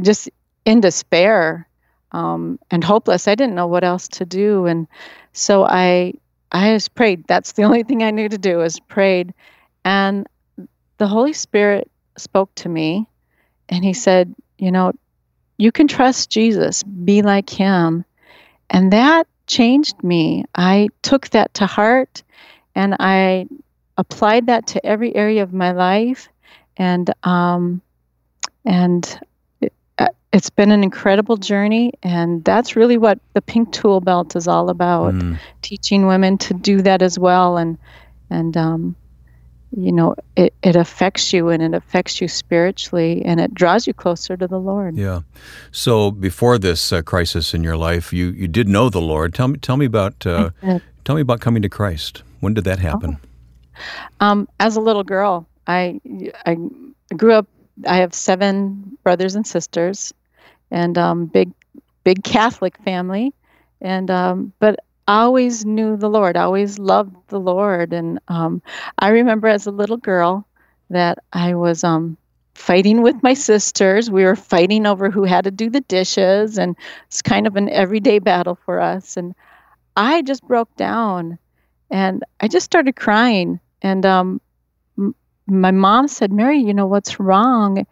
just 0.00 0.30
in 0.64 0.80
despair 0.80 1.68
um, 2.12 2.58
and 2.70 2.84
hopeless. 2.84 3.28
I 3.28 3.34
didn't 3.34 3.54
know 3.54 3.66
what 3.66 3.84
else 3.84 4.08
to 4.08 4.24
do, 4.24 4.66
and 4.66 4.86
so 5.32 5.64
I 5.64 6.14
I 6.50 6.74
just 6.74 6.94
prayed. 6.94 7.26
That's 7.26 7.52
the 7.52 7.62
only 7.64 7.82
thing 7.82 8.02
I 8.02 8.10
knew 8.10 8.28
to 8.28 8.38
do 8.38 8.58
was 8.58 8.78
prayed, 8.80 9.34
and 9.84 10.26
the 10.98 11.06
Holy 11.06 11.32
Spirit 11.32 11.90
spoke 12.16 12.54
to 12.56 12.68
me, 12.68 13.06
and 13.68 13.84
He 13.84 13.92
said, 13.92 14.34
"You 14.58 14.70
know, 14.70 14.92
you 15.58 15.72
can 15.72 15.88
trust 15.88 16.30
Jesus. 16.30 16.82
Be 16.82 17.22
like 17.22 17.50
Him," 17.50 18.04
and 18.70 18.92
that 18.92 19.26
changed 19.46 20.02
me. 20.04 20.44
I 20.54 20.88
took 21.02 21.30
that 21.30 21.54
to 21.54 21.66
heart, 21.66 22.22
and 22.74 22.96
I 23.00 23.46
applied 23.98 24.46
that 24.46 24.66
to 24.68 24.84
every 24.86 25.14
area 25.14 25.42
of 25.42 25.52
my 25.52 25.72
life, 25.72 26.28
and 26.76 27.12
um, 27.24 27.82
and 28.64 29.20
it, 29.60 29.72
uh, 29.98 30.08
it's 30.32 30.50
been 30.50 30.70
an 30.70 30.82
incredible 30.82 31.36
journey 31.36 31.92
and 32.02 32.44
that's 32.44 32.76
really 32.76 32.96
what 32.96 33.18
the 33.34 33.42
pink 33.42 33.72
tool 33.72 34.00
belt 34.00 34.36
is 34.36 34.48
all 34.48 34.70
about 34.70 35.14
mm. 35.14 35.38
teaching 35.62 36.06
women 36.06 36.38
to 36.38 36.54
do 36.54 36.82
that 36.82 37.02
as 37.02 37.18
well. 37.18 37.56
And 37.56 37.78
and 38.30 38.56
um, 38.56 38.96
you 39.76 39.92
know 39.92 40.14
it, 40.36 40.54
it 40.62 40.76
affects 40.76 41.32
you 41.32 41.48
and 41.48 41.62
it 41.62 41.74
affects 41.74 42.20
you 42.20 42.28
spiritually 42.28 43.22
and 43.24 43.40
it 43.40 43.52
draws 43.54 43.86
you 43.86 43.94
closer 43.94 44.36
to 44.36 44.46
the 44.46 44.58
lord. 44.58 44.96
Yeah. 44.96 45.20
So 45.70 46.10
before 46.10 46.58
this 46.58 46.92
uh, 46.92 47.02
crisis 47.02 47.54
in 47.54 47.62
your 47.62 47.76
life 47.76 48.12
you 48.12 48.30
you 48.30 48.48
did 48.48 48.68
know 48.68 48.88
the 48.88 49.00
lord. 49.00 49.34
Tell 49.34 49.48
me 49.48 49.58
tell 49.58 49.76
me 49.76 49.86
about 49.86 50.26
uh, 50.26 50.50
tell 51.04 51.16
me 51.16 51.22
about 51.22 51.40
coming 51.40 51.62
to 51.62 51.68
christ. 51.68 52.22
When 52.40 52.54
did 52.54 52.64
that 52.64 52.78
happen? 52.78 53.18
Oh. 54.20 54.26
um, 54.26 54.48
as 54.60 54.76
a 54.76 54.80
little 54.80 55.04
girl 55.04 55.46
i 55.66 56.00
i 56.46 56.56
grew 57.16 57.32
up 57.32 57.46
I 57.86 57.96
have 57.96 58.14
seven 58.14 58.98
brothers 59.02 59.34
and 59.34 59.46
sisters, 59.46 60.12
and 60.70 60.96
um, 60.98 61.26
big, 61.26 61.52
big 62.04 62.22
Catholic 62.24 62.76
family, 62.78 63.34
and 63.80 64.10
um, 64.10 64.52
but 64.58 64.80
I 65.06 65.22
always 65.22 65.64
knew 65.64 65.96
the 65.96 66.08
Lord. 66.10 66.36
I 66.36 66.42
always 66.42 66.78
loved 66.78 67.16
the 67.28 67.40
Lord, 67.40 67.92
and 67.92 68.20
um, 68.28 68.62
I 68.98 69.08
remember 69.10 69.48
as 69.48 69.66
a 69.66 69.70
little 69.72 69.96
girl 69.96 70.46
that 70.90 71.18
I 71.32 71.54
was 71.54 71.84
um, 71.84 72.16
fighting 72.54 73.02
with 73.02 73.22
my 73.22 73.34
sisters. 73.34 74.10
We 74.10 74.24
were 74.24 74.36
fighting 74.36 74.86
over 74.86 75.10
who 75.10 75.24
had 75.24 75.44
to 75.44 75.50
do 75.50 75.70
the 75.70 75.80
dishes, 75.82 76.58
and 76.58 76.76
it's 77.06 77.22
kind 77.22 77.46
of 77.46 77.56
an 77.56 77.68
everyday 77.68 78.18
battle 78.18 78.58
for 78.64 78.80
us. 78.80 79.16
And 79.16 79.34
I 79.96 80.22
just 80.22 80.42
broke 80.46 80.74
down 80.76 81.38
and 81.90 82.24
I 82.40 82.48
just 82.48 82.64
started 82.64 82.96
crying. 82.96 83.60
And 83.82 84.04
um, 84.06 84.40
my 85.46 85.70
mom 85.70 86.08
said, 86.08 86.32
Mary, 86.32 86.58
you 86.58 86.74
know, 86.74 86.86
what's 86.86 87.18
wrong? 87.20 87.86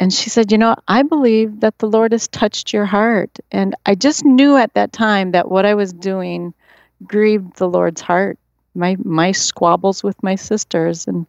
And 0.00 0.12
she 0.12 0.28
said, 0.30 0.50
You 0.50 0.58
know, 0.58 0.76
I 0.88 1.02
believe 1.02 1.60
that 1.60 1.78
the 1.78 1.88
Lord 1.88 2.12
has 2.12 2.28
touched 2.28 2.72
your 2.72 2.84
heart. 2.84 3.38
And 3.52 3.74
I 3.86 3.94
just 3.94 4.24
knew 4.24 4.56
at 4.56 4.74
that 4.74 4.92
time 4.92 5.32
that 5.32 5.50
what 5.50 5.66
I 5.66 5.74
was 5.74 5.92
doing 5.92 6.52
grieved 7.06 7.56
the 7.56 7.68
Lord's 7.68 8.00
heart. 8.00 8.38
My 8.74 8.96
my 9.04 9.30
squabbles 9.30 10.02
with 10.02 10.20
my 10.20 10.34
sisters 10.34 11.06
and 11.06 11.26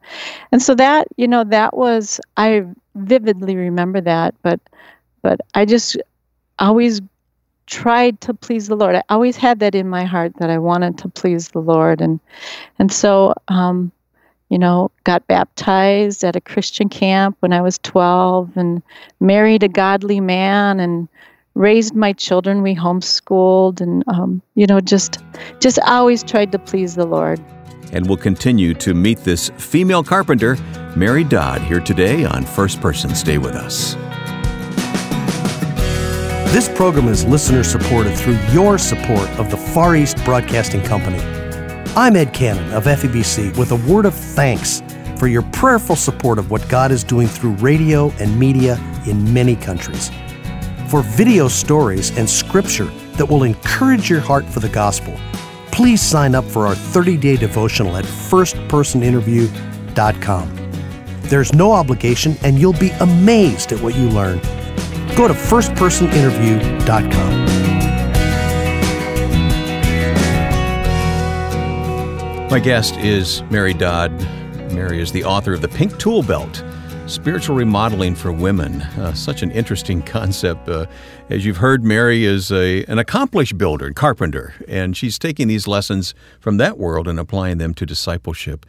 and 0.51 0.63
so 0.63 0.73
that 0.73 1.07
you 1.15 1.27
know 1.27 1.43
that 1.43 1.77
was 1.77 2.19
I 2.37 2.63
vividly 2.95 3.55
remember 3.55 4.01
that 4.01 4.33
but 4.41 4.59
but 5.21 5.41
I 5.53 5.65
just 5.65 5.95
always 6.57 7.01
tried 7.67 8.21
to 8.21 8.33
please 8.33 8.67
the 8.67 8.75
Lord. 8.75 8.95
I 8.95 9.03
always 9.09 9.37
had 9.37 9.59
that 9.59 9.75
in 9.75 9.87
my 9.87 10.03
heart 10.03 10.33
that 10.37 10.49
I 10.49 10.57
wanted 10.57 10.97
to 10.99 11.09
please 11.09 11.49
the 11.49 11.59
Lord, 11.59 12.01
and 12.01 12.19
and 12.79 12.91
so 12.91 13.33
um, 13.47 13.91
you 14.55 14.59
know, 14.59 14.89
got 15.03 15.27
baptized 15.27 16.23
at 16.23 16.37
a 16.37 16.39
Christian 16.39 16.87
camp 16.87 17.35
when 17.41 17.51
I 17.51 17.59
was 17.59 17.77
12, 17.79 18.55
and 18.55 18.81
married 19.19 19.63
a 19.63 19.67
godly 19.67 20.21
man, 20.21 20.79
and 20.79 21.09
raised 21.55 21.93
my 21.93 22.13
children. 22.13 22.61
We 22.61 22.73
homeschooled, 22.73 23.81
and 23.81 24.01
um, 24.07 24.41
you 24.53 24.65
know, 24.65 24.79
just 24.79 25.19
just 25.59 25.77
always 25.79 26.23
tried 26.23 26.53
to 26.53 26.59
please 26.59 26.95
the 26.95 27.05
Lord. 27.05 27.43
And 27.91 28.07
we'll 28.07 28.15
continue 28.15 28.73
to 28.75 28.93
meet 28.93 29.17
this 29.25 29.49
female 29.57 30.05
carpenter, 30.05 30.55
Mary 30.95 31.25
Dodd, 31.25 31.61
here 31.61 31.81
today 31.81 32.23
on 32.23 32.45
First 32.45 32.79
Person. 32.79 33.13
Stay 33.13 33.37
with 33.37 33.55
us. 33.55 33.95
This 36.53 36.69
program 36.69 37.09
is 37.09 37.25
listener 37.25 37.65
supported 37.65 38.15
through 38.15 38.39
your 38.53 38.77
support 38.77 39.29
of 39.31 39.51
the 39.51 39.57
Far 39.57 39.97
East 39.97 40.15
Broadcasting 40.23 40.81
Company. 40.81 41.34
I'm 41.97 42.17
Ed 42.17 42.33
Cannon 42.33 42.73
of 42.73 42.83
FEBC 42.83 43.57
with 43.57 43.71
a 43.71 43.77
word 43.89 44.05
of 44.05 44.13
thanks 44.13 44.83
for 45.17 45.27
your 45.27 45.43
prayerful 45.53 45.95
support 45.95 46.37
of 46.37 46.51
what 46.51 46.67
God 46.67 46.91
is 46.91 47.05
doing 47.05 47.25
through 47.25 47.53
radio 47.53 48.11
and 48.19 48.37
media 48.37 48.77
in 49.07 49.33
many 49.33 49.55
countries. 49.55 50.11
For 50.89 51.03
video 51.03 51.47
stories 51.47 52.09
and 52.17 52.29
scripture 52.29 52.91
that 53.13 53.25
will 53.25 53.43
encourage 53.43 54.09
your 54.09 54.19
heart 54.19 54.43
for 54.43 54.59
the 54.59 54.67
gospel, 54.67 55.17
please 55.71 56.01
sign 56.01 56.35
up 56.35 56.43
for 56.43 56.67
our 56.67 56.75
30 56.75 57.15
day 57.15 57.37
devotional 57.37 57.95
at 57.95 58.03
firstpersoninterview.com. 58.03 60.71
There's 61.21 61.53
no 61.53 61.71
obligation, 61.71 62.35
and 62.43 62.59
you'll 62.59 62.73
be 62.73 62.89
amazed 62.99 63.71
at 63.71 63.79
what 63.79 63.95
you 63.95 64.09
learn. 64.09 64.41
Go 65.15 65.29
to 65.29 65.33
firstpersoninterview.com. 65.33 67.44
My 72.49 72.59
guest 72.59 72.95
is 72.97 73.41
Mary 73.49 73.73
Dodd. 73.73 74.11
Mary 74.71 75.01
is 75.01 75.11
the 75.11 75.23
author 75.23 75.53
of 75.53 75.61
The 75.61 75.67
Pink 75.67 75.97
Tool 75.97 76.21
Belt 76.21 76.63
Spiritual 77.07 77.55
Remodeling 77.55 78.15
for 78.15 78.31
Women. 78.31 78.81
Uh, 78.81 79.13
such 79.13 79.41
an 79.41 79.51
interesting 79.51 80.01
concept. 80.03 80.69
Uh, 80.69 80.85
as 81.29 81.43
you've 81.43 81.57
heard, 81.57 81.83
Mary 81.83 82.23
is 82.23 82.51
a, 82.51 82.85
an 82.85 82.99
accomplished 82.99 83.57
builder 83.57 83.87
and 83.87 83.95
carpenter, 83.95 84.53
and 84.67 84.95
she's 84.95 85.19
taking 85.19 85.47
these 85.47 85.67
lessons 85.67 86.13
from 86.39 86.57
that 86.57 86.77
world 86.77 87.07
and 87.07 87.19
applying 87.19 87.57
them 87.57 87.73
to 87.73 87.85
discipleship. 87.85 88.65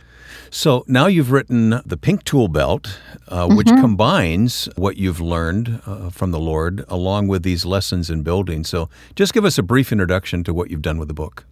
So 0.50 0.84
now 0.86 1.06
you've 1.06 1.30
written 1.30 1.80
the 1.84 1.96
Pink 1.96 2.24
Tool 2.24 2.48
Belt, 2.48 2.98
uh, 3.28 3.46
mm-hmm. 3.46 3.56
which 3.56 3.68
combines 3.68 4.68
what 4.76 4.96
you've 4.96 5.20
learned 5.20 5.80
uh, 5.86 6.10
from 6.10 6.30
the 6.30 6.40
Lord 6.40 6.84
along 6.88 7.28
with 7.28 7.42
these 7.42 7.64
lessons 7.64 8.10
in 8.10 8.22
building. 8.22 8.64
So 8.64 8.88
just 9.14 9.32
give 9.34 9.44
us 9.44 9.58
a 9.58 9.62
brief 9.62 9.92
introduction 9.92 10.44
to 10.44 10.54
what 10.54 10.70
you've 10.70 10.82
done 10.82 10.98
with 10.98 11.08
the 11.08 11.14
book. 11.14 11.44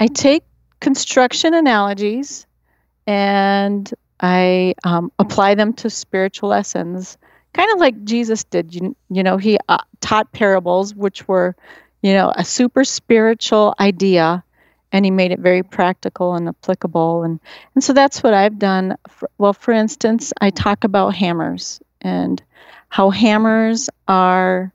I 0.00 0.06
take 0.06 0.44
construction 0.80 1.54
analogies 1.54 2.46
and 3.06 3.92
I 4.20 4.74
um, 4.84 5.12
apply 5.18 5.54
them 5.54 5.72
to 5.74 5.90
spiritual 5.90 6.48
lessons, 6.48 7.16
kind 7.52 7.70
of 7.72 7.78
like 7.78 8.04
Jesus 8.04 8.44
did. 8.44 8.74
You, 8.74 8.96
you 9.10 9.22
know, 9.22 9.36
he 9.36 9.58
uh, 9.68 9.78
taught 10.00 10.32
parables, 10.32 10.94
which 10.94 11.26
were, 11.28 11.54
you 12.02 12.12
know, 12.12 12.32
a 12.36 12.44
super 12.44 12.84
spiritual 12.84 13.74
idea 13.80 14.42
and 14.92 15.04
he 15.04 15.10
made 15.10 15.32
it 15.32 15.40
very 15.40 15.62
practical 15.62 16.34
and 16.34 16.48
applicable 16.48 17.22
and 17.22 17.40
and 17.74 17.84
so 17.84 17.92
that's 17.92 18.22
what 18.22 18.34
I've 18.34 18.58
done 18.58 18.96
for, 19.08 19.28
well 19.38 19.52
for 19.52 19.72
instance 19.72 20.32
I 20.40 20.50
talk 20.50 20.84
about 20.84 21.14
hammers 21.14 21.80
and 22.00 22.42
how 22.88 23.10
hammers 23.10 23.90
are 24.06 24.72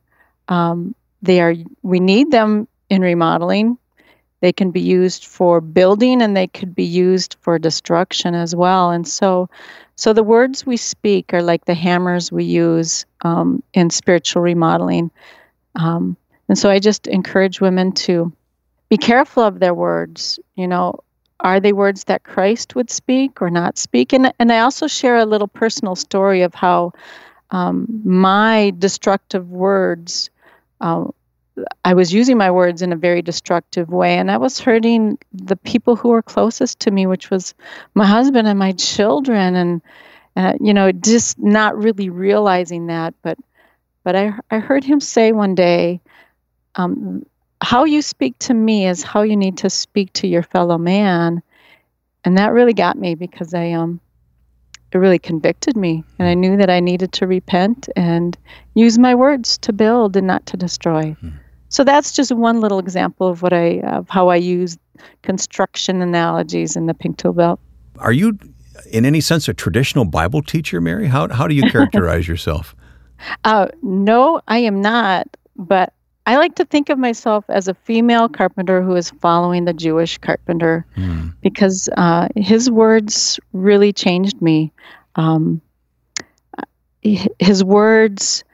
um, 0.49 0.93
they 1.21 1.41
are 1.41 1.55
we 1.81 1.99
need 1.99 2.31
them 2.31 2.67
in 2.89 3.01
remodeling 3.01 3.77
they 4.43 4.51
can 4.53 4.69
be 4.69 4.81
used 4.81 5.25
for 5.25 5.61
building 5.61 6.21
and 6.21 6.35
they 6.35 6.47
could 6.47 6.75
be 6.75 6.83
used 6.83 7.37
for 7.39 7.57
destruction 7.57 8.35
as 8.35 8.55
well 8.55 8.91
and 8.91 9.07
so 9.07 9.49
so 9.95 10.11
the 10.11 10.23
words 10.23 10.65
we 10.65 10.77
speak 10.77 11.33
are 11.33 11.41
like 11.41 11.65
the 11.65 11.73
hammers 11.73 12.31
we 12.31 12.43
use 12.43 13.05
um, 13.21 13.63
in 13.73 13.89
spiritual 13.89 14.41
remodeling 14.41 15.09
um, 15.75 16.17
and 16.49 16.57
so 16.57 16.69
I 16.69 16.79
just 16.79 17.07
encourage 17.07 17.61
women 17.61 17.91
to 17.93 18.31
be 18.89 18.97
careful 18.97 19.43
of 19.43 19.59
their 19.59 19.73
words. 19.73 20.39
You 20.55 20.67
know, 20.67 20.99
are 21.39 21.59
they 21.59 21.73
words 21.73 22.05
that 22.05 22.23
Christ 22.23 22.75
would 22.75 22.89
speak 22.89 23.41
or 23.41 23.49
not 23.49 23.77
speak? 23.77 24.13
And 24.13 24.33
and 24.39 24.51
I 24.51 24.59
also 24.59 24.87
share 24.87 25.17
a 25.17 25.25
little 25.25 25.47
personal 25.47 25.95
story 25.95 26.41
of 26.41 26.53
how 26.53 26.93
um, 27.51 27.87
my 28.03 28.73
destructive 28.77 29.49
words. 29.49 30.29
Uh, 30.81 31.05
I 31.85 31.93
was 31.93 32.13
using 32.13 32.37
my 32.37 32.49
words 32.49 32.81
in 32.81 32.91
a 32.91 32.97
very 32.97 33.21
destructive 33.21 33.89
way, 33.89 34.17
and 34.17 34.31
I 34.31 34.37
was 34.37 34.59
hurting 34.59 35.17
the 35.31 35.55
people 35.55 35.95
who 35.95 36.09
were 36.09 36.21
closest 36.21 36.79
to 36.81 36.91
me, 36.91 37.05
which 37.05 37.29
was 37.29 37.53
my 37.93 38.05
husband 38.05 38.47
and 38.47 38.57
my 38.57 38.71
children, 38.73 39.55
and 39.55 39.81
uh, 40.35 40.53
you 40.59 40.73
know, 40.73 40.91
just 40.91 41.37
not 41.39 41.77
really 41.77 42.09
realizing 42.09 42.87
that. 42.87 43.13
But 43.21 43.37
but 44.03 44.15
I 44.15 44.33
I 44.49 44.59
heard 44.59 44.83
him 44.83 44.99
say 44.99 45.31
one 45.31 45.53
day, 45.53 46.01
um, 46.75 47.23
how 47.63 47.85
you 47.85 48.01
speak 48.01 48.37
to 48.39 48.53
me 48.53 48.87
is 48.87 49.03
how 49.03 49.21
you 49.21 49.37
need 49.37 49.57
to 49.59 49.69
speak 49.69 50.11
to 50.13 50.27
your 50.27 50.43
fellow 50.43 50.77
man 50.77 51.41
and 52.25 52.37
that 52.37 52.51
really 52.51 52.73
got 52.73 52.97
me 52.97 53.15
because 53.15 53.53
i 53.53 53.71
um 53.71 53.99
it 54.91 54.97
really 54.97 55.17
convicted 55.17 55.77
me 55.77 56.03
and 56.19 56.27
i 56.27 56.33
knew 56.33 56.57
that 56.57 56.69
i 56.69 56.79
needed 56.79 57.11
to 57.13 57.25
repent 57.25 57.87
and 57.95 58.37
use 58.75 58.99
my 58.99 59.15
words 59.15 59.57
to 59.57 59.71
build 59.71 60.17
and 60.17 60.27
not 60.27 60.45
to 60.45 60.57
destroy 60.57 61.11
hmm. 61.13 61.29
So 61.73 61.83
that's 61.83 62.11
just 62.11 62.31
one 62.31 62.61
little 62.61 62.79
example 62.79 63.27
of 63.27 63.41
what 63.41 63.51
i 63.51 63.79
of 63.81 64.07
how 64.09 64.29
i 64.29 64.35
use 64.35 64.77
construction 65.23 66.01
analogies 66.01 66.75
in 66.75 66.85
the 66.85 66.93
pink 66.93 67.17
tool 67.17 67.33
belt 67.33 67.59
are 67.97 68.13
you 68.13 68.37
in 68.91 69.05
any 69.05 69.19
sense 69.19 69.47
a 69.47 69.53
traditional 69.53 70.05
bible 70.05 70.41
teacher 70.41 70.79
mary 70.79 71.07
how, 71.07 71.27
how 71.29 71.47
do 71.47 71.55
you 71.55 71.69
characterize 71.69 72.27
yourself 72.33 72.75
uh, 73.43 73.67
no 73.81 74.39
i 74.47 74.57
am 74.57 74.81
not 74.81 75.27
but 75.55 75.93
I 76.25 76.37
like 76.37 76.55
to 76.55 76.65
think 76.65 76.89
of 76.89 76.97
myself 76.97 77.43
as 77.49 77.67
a 77.67 77.73
female 77.73 78.29
carpenter 78.29 78.81
who 78.81 78.95
is 78.95 79.11
following 79.11 79.65
the 79.65 79.73
Jewish 79.73 80.17
carpenter 80.17 80.85
mm. 80.95 81.33
because 81.41 81.89
uh, 81.97 82.29
his 82.37 82.71
words 82.71 83.41
really 83.51 83.91
changed 83.91 84.41
me. 84.41 84.71
Um, 85.15 85.61
his 87.01 87.61
words 87.61 88.45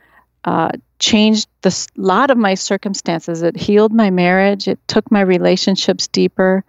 uh, 0.45 0.71
changed 0.99 1.47
a 1.63 1.71
lot 1.95 2.29
of 2.29 2.37
my 2.37 2.53
circumstances. 2.53 3.41
It 3.41 3.57
healed 3.57 3.93
my 3.93 4.09
marriage, 4.09 4.67
it 4.67 4.79
took 4.87 5.11
my 5.11 5.21
relationships 5.21 6.07
deeper. 6.07 6.63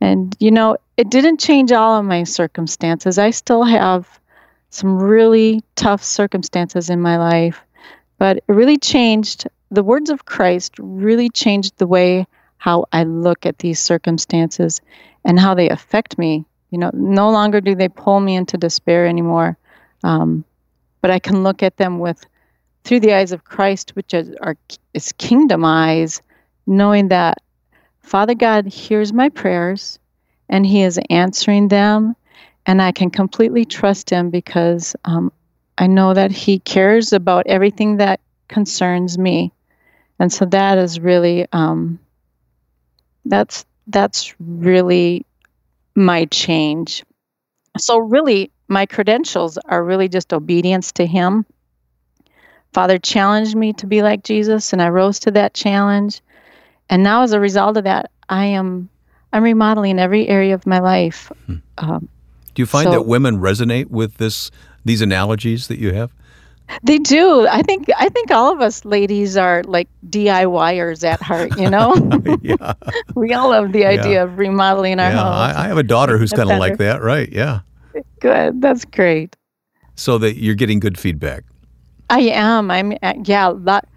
And, 0.00 0.36
you 0.40 0.50
know, 0.50 0.76
it 0.96 1.10
didn't 1.10 1.40
change 1.40 1.72
all 1.72 1.98
of 1.98 2.04
my 2.04 2.24
circumstances. 2.24 3.18
I 3.18 3.30
still 3.30 3.64
have 3.64 4.20
some 4.70 4.98
really 4.98 5.62
tough 5.74 6.02
circumstances 6.02 6.90
in 6.90 7.00
my 7.00 7.16
life, 7.16 7.62
but 8.18 8.38
it 8.38 8.44
really 8.48 8.76
changed 8.76 9.46
the 9.70 9.82
words 9.82 10.10
of 10.10 10.24
Christ 10.24 10.74
really 10.78 11.28
changed 11.28 11.76
the 11.76 11.86
way 11.86 12.26
how 12.58 12.86
I 12.92 13.04
look 13.04 13.46
at 13.46 13.58
these 13.58 13.80
circumstances 13.80 14.80
and 15.24 15.38
how 15.38 15.54
they 15.54 15.68
affect 15.68 16.18
me. 16.18 16.44
You 16.70 16.78
know, 16.78 16.90
no 16.94 17.30
longer 17.30 17.60
do 17.60 17.74
they 17.74 17.88
pull 17.88 18.20
me 18.20 18.36
into 18.36 18.56
despair 18.56 19.06
anymore, 19.06 19.56
um, 20.04 20.44
but 21.00 21.10
I 21.10 21.18
can 21.18 21.42
look 21.42 21.62
at 21.62 21.76
them 21.76 21.98
with 21.98 22.24
through 22.86 23.00
the 23.00 23.12
eyes 23.12 23.32
of 23.32 23.42
Christ, 23.42 23.96
which 23.96 24.14
is, 24.14 24.30
are 24.40 24.56
is 24.94 25.12
kingdom 25.18 25.64
eyes, 25.64 26.22
knowing 26.68 27.08
that 27.08 27.42
Father 28.00 28.34
God 28.34 28.66
hears 28.66 29.12
my 29.12 29.28
prayers 29.28 29.98
and 30.48 30.64
He 30.64 30.82
is 30.82 31.00
answering 31.10 31.66
them, 31.66 32.14
and 32.64 32.80
I 32.80 32.92
can 32.92 33.10
completely 33.10 33.64
trust 33.64 34.08
Him 34.08 34.30
because 34.30 34.94
um, 35.04 35.32
I 35.76 35.88
know 35.88 36.14
that 36.14 36.30
He 36.30 36.60
cares 36.60 37.12
about 37.12 37.48
everything 37.48 37.96
that 37.96 38.20
concerns 38.46 39.18
me. 39.18 39.52
And 40.20 40.32
so 40.32 40.44
that 40.46 40.78
is 40.78 41.00
really 41.00 41.46
um, 41.52 41.98
that's 43.24 43.64
that's 43.88 44.32
really 44.38 45.26
my 45.96 46.26
change. 46.26 47.04
So 47.78 47.98
really 47.98 48.52
my 48.68 48.86
credentials 48.86 49.58
are 49.58 49.84
really 49.84 50.08
just 50.08 50.32
obedience 50.32 50.92
to 50.92 51.06
him 51.06 51.44
father 52.72 52.98
challenged 52.98 53.56
me 53.56 53.72
to 53.72 53.86
be 53.86 54.02
like 54.02 54.22
jesus 54.22 54.72
and 54.72 54.82
i 54.82 54.88
rose 54.88 55.18
to 55.18 55.30
that 55.30 55.54
challenge 55.54 56.20
and 56.88 57.02
now 57.02 57.22
as 57.22 57.32
a 57.32 57.40
result 57.40 57.76
of 57.76 57.84
that 57.84 58.10
I 58.28 58.46
am 58.46 58.88
I'm 59.32 59.42
remodeling 59.42 59.98
every 59.98 60.28
area 60.28 60.54
of 60.54 60.66
my 60.66 60.78
life. 60.78 61.30
Hmm. 61.46 61.56
Um, 61.78 62.08
Do 62.54 62.62
you 62.62 62.66
find 62.66 62.84
so, 62.84 62.90
that 62.92 63.06
women 63.06 63.38
resonate 63.38 63.90
with 63.90 64.16
this 64.16 64.50
these 64.84 65.00
analogies 65.00 65.68
that 65.68 65.78
you 65.78 65.92
have? 65.92 66.12
They 66.82 66.98
do. 66.98 67.46
I 67.46 67.62
think 67.62 67.88
I 67.96 68.08
think 68.08 68.30
all 68.30 68.52
of 68.52 68.60
us 68.60 68.84
ladies 68.84 69.36
are 69.36 69.62
like 69.64 69.88
DIYers 70.08 71.04
at 71.04 71.22
heart, 71.22 71.56
you 71.58 71.70
know? 71.70 71.94
yeah. 72.42 72.74
we 73.14 73.32
all 73.32 73.50
love 73.50 73.72
the 73.72 73.84
idea 73.84 74.14
yeah. 74.14 74.22
of 74.24 74.38
remodeling 74.38 74.98
our 74.98 75.10
yeah, 75.10 75.22
homes. 75.22 75.56
I, 75.56 75.64
I 75.64 75.68
have 75.68 75.78
a 75.78 75.84
daughter 75.84 76.18
who's 76.18 76.32
kind 76.32 76.50
of 76.50 76.58
like 76.58 76.78
that, 76.78 77.02
right? 77.02 77.30
Yeah. 77.30 77.60
Good. 78.20 78.60
That's 78.60 78.84
great. 78.84 79.36
So 79.94 80.18
that 80.18 80.36
you're 80.38 80.56
getting 80.56 80.80
good 80.80 80.98
feedback. 80.98 81.44
I 82.10 82.20
am. 82.20 82.70
I'm 82.70 82.92
uh, 83.02 83.14
yeah, 83.24 83.48
a 83.48 83.50
lot 83.50 83.88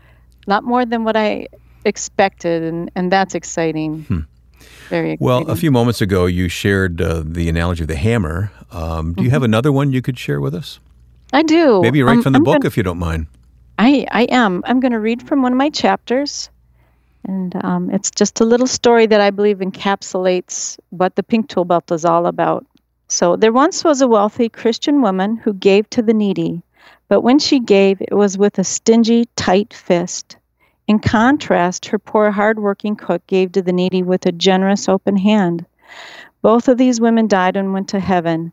lot 0.47 0.63
more 0.63 0.85
than 0.85 1.03
what 1.03 1.15
I 1.15 1.47
expected 1.85 2.63
and 2.63 2.91
and 2.95 3.11
that's 3.11 3.35
exciting. 3.35 4.03
Hmm. 4.03 4.19
Very 4.89 5.11
exciting. 5.11 5.25
Well, 5.25 5.49
a 5.49 5.55
few 5.55 5.71
moments 5.71 6.01
ago 6.01 6.25
you 6.25 6.49
shared 6.49 7.01
uh, 7.01 7.23
the 7.25 7.47
analogy 7.49 7.83
of 7.83 7.87
the 7.87 7.95
hammer. 7.95 8.51
Um, 8.71 9.13
do 9.13 9.17
mm-hmm. 9.17 9.25
you 9.25 9.29
have 9.31 9.43
another 9.43 9.71
one 9.71 9.91
you 9.91 10.01
could 10.01 10.17
share 10.17 10.41
with 10.41 10.55
us? 10.55 10.79
I 11.31 11.43
do. 11.43 11.81
Maybe 11.81 12.01
right 12.01 12.17
um, 12.17 12.23
from 12.23 12.33
the 12.33 12.37
I'm 12.37 12.43
book, 12.43 12.61
gonna, 12.61 12.67
if 12.67 12.77
you 12.77 12.83
don't 12.83 12.97
mind. 12.97 13.27
I 13.77 14.05
I 14.11 14.23
am. 14.23 14.63
I'm 14.65 14.79
going 14.79 14.91
to 14.91 14.99
read 14.99 15.21
from 15.27 15.41
one 15.41 15.51
of 15.51 15.57
my 15.57 15.69
chapters, 15.69 16.49
and 17.23 17.53
um, 17.63 17.89
it's 17.91 18.09
just 18.09 18.41
a 18.41 18.45
little 18.45 18.67
story 18.67 19.05
that 19.05 19.21
I 19.21 19.29
believe 19.29 19.59
encapsulates 19.59 20.79
what 20.89 21.15
the 21.15 21.23
Pink 21.23 21.49
Tool 21.49 21.65
Belt 21.65 21.91
is 21.91 22.03
all 22.03 22.25
about. 22.25 22.65
So 23.07 23.35
there 23.35 23.53
once 23.53 23.83
was 23.83 24.01
a 24.01 24.07
wealthy 24.07 24.49
Christian 24.49 25.01
woman 25.01 25.37
who 25.37 25.53
gave 25.53 25.89
to 25.91 26.01
the 26.01 26.13
needy, 26.13 26.61
but 27.07 27.21
when 27.21 27.39
she 27.39 27.59
gave, 27.59 28.01
it 28.01 28.13
was 28.13 28.37
with 28.37 28.59
a 28.59 28.63
stingy, 28.63 29.27
tight 29.35 29.73
fist. 29.73 30.37
In 30.87 30.99
contrast, 30.99 31.87
her 31.87 31.99
poor, 31.99 32.31
hard-working 32.31 32.95
cook 32.95 33.25
gave 33.27 33.51
to 33.51 33.61
the 33.61 33.73
needy 33.73 34.03
with 34.03 34.25
a 34.25 34.31
generous, 34.31 34.89
open 34.89 35.17
hand. 35.17 35.65
Both 36.41 36.67
of 36.67 36.77
these 36.77 37.01
women 37.01 37.27
died 37.27 37.57
and 37.57 37.73
went 37.73 37.89
to 37.89 37.99
heaven. 37.99 38.51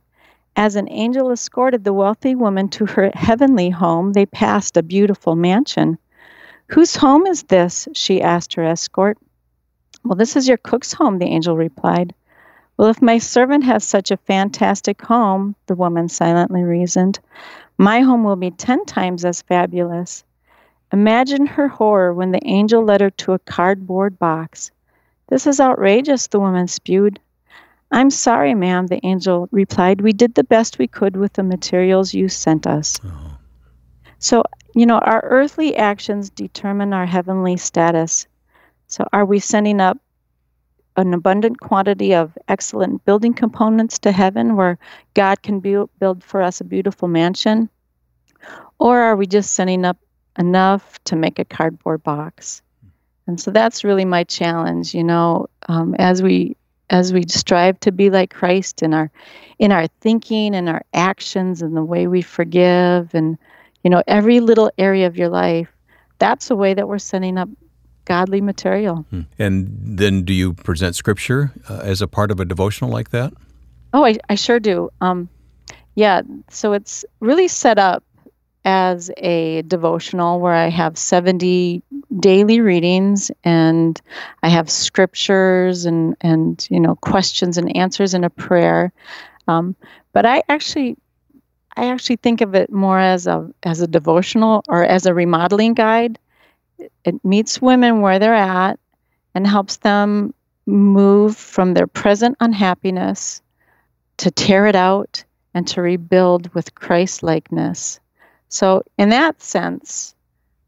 As 0.56 0.74
an 0.74 0.88
angel 0.90 1.30
escorted 1.30 1.84
the 1.84 1.92
wealthy 1.92 2.34
woman 2.34 2.68
to 2.70 2.86
her 2.86 3.10
heavenly 3.14 3.70
home, 3.70 4.12
they 4.12 4.26
passed 4.26 4.76
a 4.76 4.82
beautiful 4.82 5.36
mansion. 5.36 5.98
Whose 6.68 6.96
home 6.96 7.26
is 7.26 7.42
this? 7.44 7.88
she 7.92 8.22
asked 8.22 8.54
her 8.54 8.64
escort. 8.64 9.18
Well, 10.02 10.16
this 10.16 10.34
is 10.34 10.48
your 10.48 10.56
cook's 10.56 10.92
home, 10.92 11.18
the 11.18 11.26
angel 11.26 11.56
replied. 11.56 12.14
Well, 12.76 12.88
if 12.88 13.00
my 13.00 13.18
servant 13.18 13.64
has 13.64 13.84
such 13.84 14.10
a 14.10 14.16
fantastic 14.16 15.00
home, 15.02 15.56
the 15.66 15.74
woman 15.74 16.08
silently 16.08 16.62
reasoned, 16.62 17.18
my 17.78 18.00
home 18.00 18.24
will 18.24 18.36
be 18.36 18.50
ten 18.50 18.84
times 18.84 19.24
as 19.24 19.42
fabulous. 19.42 20.24
Imagine 20.92 21.46
her 21.46 21.68
horror 21.68 22.14
when 22.14 22.30
the 22.32 22.46
angel 22.46 22.84
led 22.84 23.00
her 23.00 23.10
to 23.10 23.32
a 23.32 23.38
cardboard 23.38 24.18
box. 24.18 24.70
This 25.28 25.46
is 25.46 25.60
outrageous, 25.60 26.28
the 26.28 26.40
woman 26.40 26.68
spewed. 26.68 27.18
I'm 27.90 28.10
sorry, 28.10 28.54
ma'am, 28.54 28.86
the 28.86 29.04
angel 29.04 29.48
replied. 29.50 30.00
We 30.00 30.12
did 30.12 30.34
the 30.34 30.44
best 30.44 30.78
we 30.78 30.86
could 30.86 31.16
with 31.16 31.32
the 31.34 31.42
materials 31.42 32.14
you 32.14 32.28
sent 32.28 32.66
us. 32.66 32.98
Oh. 33.04 33.38
So, 34.18 34.44
you 34.74 34.86
know, 34.86 34.98
our 34.98 35.20
earthly 35.24 35.76
actions 35.76 36.30
determine 36.30 36.92
our 36.92 37.06
heavenly 37.06 37.56
status. 37.56 38.26
So, 38.86 39.06
are 39.12 39.24
we 39.24 39.38
sending 39.38 39.80
up 39.80 39.98
an 40.96 41.14
abundant 41.14 41.60
quantity 41.60 42.14
of 42.14 42.36
excellent 42.48 43.04
building 43.04 43.34
components 43.34 43.98
to 44.00 44.12
heaven 44.12 44.56
where 44.56 44.78
God 45.14 45.42
can 45.42 45.60
build, 45.60 45.90
build 45.98 46.24
for 46.24 46.42
us 46.42 46.60
a 46.60 46.64
beautiful 46.64 47.08
mansion? 47.08 47.68
Or 48.78 48.98
are 48.98 49.16
we 49.16 49.26
just 49.26 49.52
sending 49.52 49.84
up 49.84 49.98
enough 50.38 51.02
to 51.04 51.16
make 51.16 51.38
a 51.38 51.44
cardboard 51.44 52.02
box? 52.02 52.62
And 53.26 53.40
so 53.40 53.50
that's 53.50 53.84
really 53.84 54.04
my 54.04 54.24
challenge, 54.24 54.94
you 54.94 55.04
know, 55.04 55.48
um, 55.68 55.94
as 55.98 56.22
we 56.22 56.56
as 56.88 57.12
we 57.12 57.24
strive 57.28 57.80
to 57.80 57.92
be 57.92 58.10
like 58.10 58.32
Christ 58.32 58.82
in 58.82 58.94
our 58.94 59.10
in 59.58 59.72
our 59.72 59.88
thinking 60.00 60.54
and 60.54 60.68
our 60.68 60.82
actions 60.92 61.62
and 61.62 61.76
the 61.76 61.84
way 61.84 62.06
we 62.06 62.22
forgive 62.22 63.14
and 63.14 63.38
you 63.82 63.90
know 63.90 64.02
every 64.06 64.40
little 64.40 64.70
area 64.78 65.06
of 65.06 65.16
your 65.16 65.28
life 65.28 65.68
that's 66.18 66.50
a 66.50 66.56
way 66.56 66.74
that 66.74 66.88
we're 66.88 66.98
sending 66.98 67.38
up 67.38 67.48
godly 68.06 68.40
material 68.40 69.04
hmm. 69.10 69.22
and 69.38 69.68
then 69.98 70.22
do 70.22 70.32
you 70.32 70.54
present 70.54 70.96
scripture 70.96 71.52
uh, 71.68 71.80
as 71.82 72.00
a 72.00 72.08
part 72.08 72.30
of 72.30 72.40
a 72.40 72.44
devotional 72.44 72.90
like 72.90 73.10
that 73.10 73.32
oh 73.92 74.04
i, 74.04 74.16
I 74.28 74.34
sure 74.34 74.58
do 74.58 74.90
um, 75.00 75.28
yeah 75.94 76.22
so 76.48 76.72
it's 76.72 77.04
really 77.20 77.48
set 77.48 77.78
up 77.78 78.02
as 78.66 79.12
a 79.18 79.62
devotional 79.62 80.40
where 80.40 80.52
I 80.52 80.68
have 80.68 80.98
70 80.98 81.82
daily 82.18 82.60
readings 82.60 83.30
and 83.44 83.98
I 84.42 84.48
have 84.48 84.68
scriptures 84.68 85.84
and, 85.84 86.16
and 86.20 86.66
you 86.68 86.80
know 86.80 86.96
questions 86.96 87.58
and 87.58 87.74
answers 87.76 88.12
and 88.12 88.24
a 88.24 88.30
prayer. 88.30 88.92
Um, 89.46 89.76
but 90.12 90.26
I 90.26 90.42
actually 90.48 90.96
I 91.76 91.86
actually 91.86 92.16
think 92.16 92.40
of 92.40 92.56
it 92.56 92.72
more 92.72 92.98
as 92.98 93.28
a 93.28 93.48
as 93.62 93.80
a 93.80 93.86
devotional 93.86 94.64
or 94.68 94.84
as 94.84 95.06
a 95.06 95.14
remodeling 95.14 95.74
guide. 95.74 96.18
It 97.04 97.24
meets 97.24 97.60
women 97.60 98.00
where 98.00 98.18
they're 98.18 98.34
at 98.34 98.78
and 99.34 99.46
helps 99.46 99.76
them 99.78 100.34
move 100.66 101.36
from 101.36 101.74
their 101.74 101.86
present 101.86 102.36
unhappiness 102.40 103.42
to 104.18 104.30
tear 104.30 104.66
it 104.66 104.74
out 104.74 105.24
and 105.54 105.66
to 105.68 105.82
rebuild 105.82 106.52
with 106.54 106.74
Christ 106.74 107.22
likeness. 107.22 108.00
So, 108.48 108.82
in 108.98 109.10
that 109.10 109.42
sense, 109.42 110.14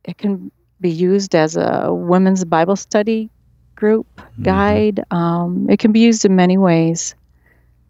it 0.04 0.18
can 0.18 0.50
be 0.80 0.90
used 0.90 1.34
as 1.34 1.56
a 1.56 1.92
women's 1.92 2.44
Bible 2.44 2.76
study 2.76 3.30
group 3.74 4.06
mm-hmm. 4.16 4.42
guide. 4.42 5.04
Um, 5.10 5.66
it 5.68 5.78
can 5.78 5.92
be 5.92 6.00
used 6.00 6.24
in 6.24 6.36
many 6.36 6.58
ways. 6.58 7.14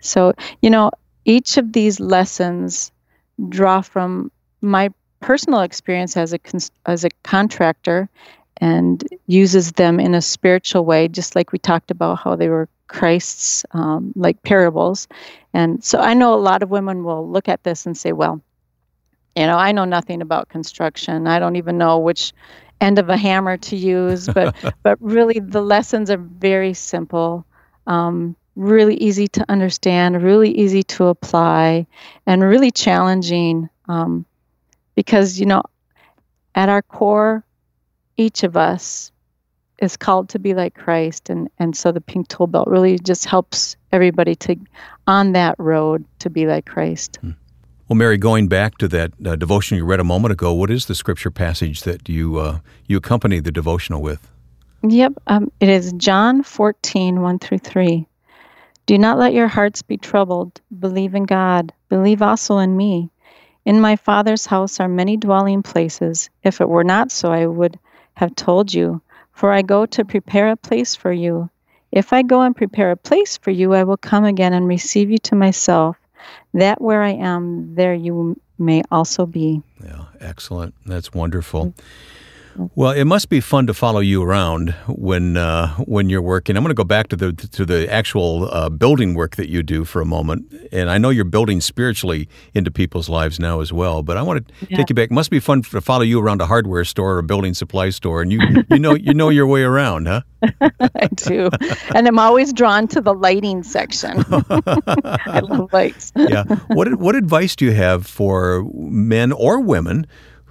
So, 0.01 0.35
you 0.63 0.71
know, 0.71 0.91
each 1.25 1.57
of 1.57 1.73
these 1.73 2.01
lessons 2.01 2.93
draw 3.49 3.81
from 3.81 4.31
my 4.61 4.91
personal 5.21 5.61
experience 5.61 6.17
as 6.17 6.33
a 6.33 6.39
as 6.87 7.05
a 7.05 7.11
contractor 7.23 8.09
and 8.61 9.07
uses 9.27 9.73
them 9.73 10.01
in 10.01 10.15
a 10.15 10.23
spiritual 10.23 10.85
way, 10.85 11.09
just 11.09 11.37
like 11.37 11.53
we 11.53 11.59
talked 11.59 11.91
about 11.91 12.19
how 12.19 12.35
they 12.37 12.49
were 12.49 12.69
Christ's 12.89 13.65
um, 13.73 14.13
like 14.17 14.43
parables. 14.43 15.07
And 15.55 15.83
so 15.85 16.01
I 16.01 16.15
know 16.15 16.35
a 16.35 16.37
lot 16.37 16.63
of 16.63 16.71
women 16.71 17.05
will 17.05 17.29
look 17.29 17.49
at 17.49 17.63
this 17.63 17.87
and 17.87 17.97
say, 17.97 18.13
well, 18.13 18.43
you 19.37 19.47
know, 19.47 19.57
I 19.57 19.73
know 19.73 19.85
nothing 19.85 20.21
about 20.21 20.49
construction. 20.49 21.29
I 21.29 21.39
don't 21.39 21.57
even 21.57 21.79
know 21.79 21.99
which 21.99 22.33
end 22.81 22.99
of 22.99 23.09
a 23.09 23.17
hammer 23.17 23.57
to 23.57 23.77
use, 23.77 24.27
but 24.27 24.57
but 24.83 24.99
really 25.01 25.39
the 25.39 25.63
lessons 25.63 26.11
are 26.11 26.17
very 26.19 26.75
simple, 26.75 27.47
um, 27.87 28.35
really 28.57 28.97
easy 28.97 29.29
to 29.29 29.45
understand, 29.49 30.23
really 30.23 30.51
easy 30.51 30.83
to 30.83 31.07
apply, 31.07 31.87
and 32.27 32.43
really 32.43 32.71
challenging. 32.71 33.69
Um, 33.89 34.27
because 34.99 35.39
you 35.39 35.47
know, 35.47 35.63
at 36.57 36.69
our 36.69 36.83
core, 36.83 37.45
each 38.17 38.43
of 38.43 38.57
us 38.57 39.13
is 39.81 39.97
called 39.97 40.29
to 40.31 40.41
be 40.41 40.55
like 40.55 40.75
Christ, 40.75 41.31
and 41.31 41.49
and 41.61 41.77
so 41.77 41.93
the 41.93 42.01
Pink 42.01 42.27
Tool 42.27 42.49
Belt 42.49 42.67
really 42.67 42.99
just 42.99 43.25
helps 43.25 43.77
everybody 43.93 44.35
to 44.35 44.57
on 45.07 45.35
that 45.35 45.55
road 45.61 46.05
to 46.19 46.29
be 46.29 46.49
like 46.49 46.67
Christ. 46.67 47.19
Hmm. 47.21 47.31
Well, 47.87 47.95
Mary, 47.95 48.19
going 48.19 48.49
back 48.49 48.77
to 48.79 48.89
that 48.89 49.13
uh, 49.25 49.37
devotion 49.37 49.79
you 49.79 49.85
read 49.85 50.01
a 50.01 50.05
moment 50.05 50.33
ago, 50.33 50.53
what 50.53 50.69
is 50.69 50.87
the 50.87 50.97
scripture 50.97 51.31
passage 51.31 51.83
that 51.83 52.09
you 52.09 52.39
uh, 52.39 52.59
you 52.89 52.97
accompany 52.97 53.39
the 53.39 53.53
devotional 53.53 54.03
with? 54.03 54.29
Yep, 54.83 55.13
um, 55.29 55.53
it 55.61 55.69
is 55.69 55.93
John 55.93 56.43
14, 56.43 57.21
1 57.21 57.39
through 57.39 57.59
3. 57.59 58.05
Do 58.87 58.99
not 58.99 59.17
let 59.17 59.33
your 59.33 59.47
hearts 59.47 59.81
be 59.81 59.97
troubled. 59.97 60.61
Believe 60.77 61.15
in 61.15 61.23
God. 61.23 61.73
Believe 61.89 62.21
also 62.21 62.59
in 62.59 62.77
me. 62.77 63.13
In 63.65 63.81
my 63.81 63.97
Father's 63.97 64.47
house 64.47 64.81
are 64.81 64.89
many 64.89 65.17
dwelling 65.17 65.63
places. 65.63 66.31
If 66.43 66.61
it 66.61 66.69
were 66.69 66.85
not 66.85 67.11
so, 67.11 67.31
I 67.33 67.47
would 67.47 67.79
have 68.15 68.35
told 68.35 68.73
you. 68.73 69.03
For 69.33 69.53
I 69.53 69.63
go 69.63 69.87
to 69.87 70.05
prepare 70.05 70.49
a 70.49 70.57
place 70.57 70.97
for 70.97 71.13
you. 71.13 71.49
If 71.93 72.13
I 72.13 72.23
go 72.23 72.43
and 72.43 72.57
prepare 72.57 72.91
a 72.91 72.97
place 72.97 73.37
for 73.37 73.51
you, 73.51 73.73
I 73.75 73.85
will 73.85 73.97
come 73.97 74.25
again 74.25 74.53
and 74.53 74.67
receive 74.67 75.11
you 75.11 75.19
to 75.19 75.35
myself 75.35 75.97
that 76.55 76.81
where 76.81 77.03
I 77.03 77.11
am, 77.11 77.75
there 77.75 77.95
you 77.95 78.41
may 78.59 78.83
also 78.91 79.27
be. 79.27 79.63
Yeah, 79.83 80.07
excellent. 80.21 80.75
That's 80.85 81.13
wonderful. 81.13 81.67
Mm-hmm. 81.67 82.18
Well, 82.75 82.91
it 82.91 83.05
must 83.05 83.29
be 83.29 83.41
fun 83.41 83.67
to 83.69 83.75
follow 83.75 84.01
you 84.01 84.23
around 84.23 84.71
when 84.89 85.37
uh, 85.37 85.75
when 85.77 86.09
you're 86.09 86.23
working. 86.23 86.57
I'm 86.57 86.63
going 86.63 86.71
to 86.71 86.75
go 86.75 86.85
back 86.85 87.09
to 87.09 87.17
the 87.17 87.33
to 87.33 87.65
the 87.65 87.91
actual 87.93 88.49
uh, 88.53 88.69
building 88.69 89.15
work 89.15 89.37
that 89.37 89.49
you 89.49 89.63
do 89.63 89.85
for 89.85 90.01
a 90.01 90.05
moment, 90.05 90.53
and 90.73 90.91
I 90.91 90.99
know 90.99 91.11
you're 91.11 91.25
building 91.25 91.61
spiritually 91.61 92.29
into 92.55 92.71
people's 92.71 93.09
lives 93.09 93.39
now 93.39 93.61
as 93.61 93.73
well. 93.73 94.03
But 94.03 94.17
I 94.17 94.23
want 94.23 94.47
to 94.47 94.55
yeah. 94.69 94.77
take 94.77 94.91
you 94.91 94.95
back. 94.95 95.11
It 95.11 95.15
must 95.15 95.31
be 95.31 95.41
fun 95.41 95.63
to 95.63 95.81
follow 95.81 96.03
you 96.03 96.21
around 96.21 96.41
a 96.41 96.47
hardware 96.47 96.85
store 96.85 97.15
or 97.15 97.19
a 97.19 97.23
building 97.23 97.55
supply 97.55 97.91
store, 97.91 98.23
and 98.23 98.33
you 98.33 98.41
you 98.71 98.79
know 98.79 98.95
you 98.95 99.15
know 99.15 99.29
your 99.29 99.47
way 99.47 99.63
around, 99.63 100.07
huh? 100.07 100.23
I 100.61 101.09
do, 101.15 101.51
and 101.95 102.09
I'm 102.09 102.19
always 102.19 102.53
drawn 102.53 102.89
to 102.89 103.01
the 103.01 103.15
lighting 103.15 103.63
section. 103.63 104.25
I 104.31 105.41
love 105.41 105.73
lights. 105.73 106.13
yeah. 106.17 106.45
What 106.69 106.95
what 106.97 107.15
advice 107.15 107.57
do 107.57 107.65
you 107.65 107.73
have 107.73 108.07
for 108.07 108.65
men 108.75 109.33
or 109.33 109.61
women? 109.61 110.07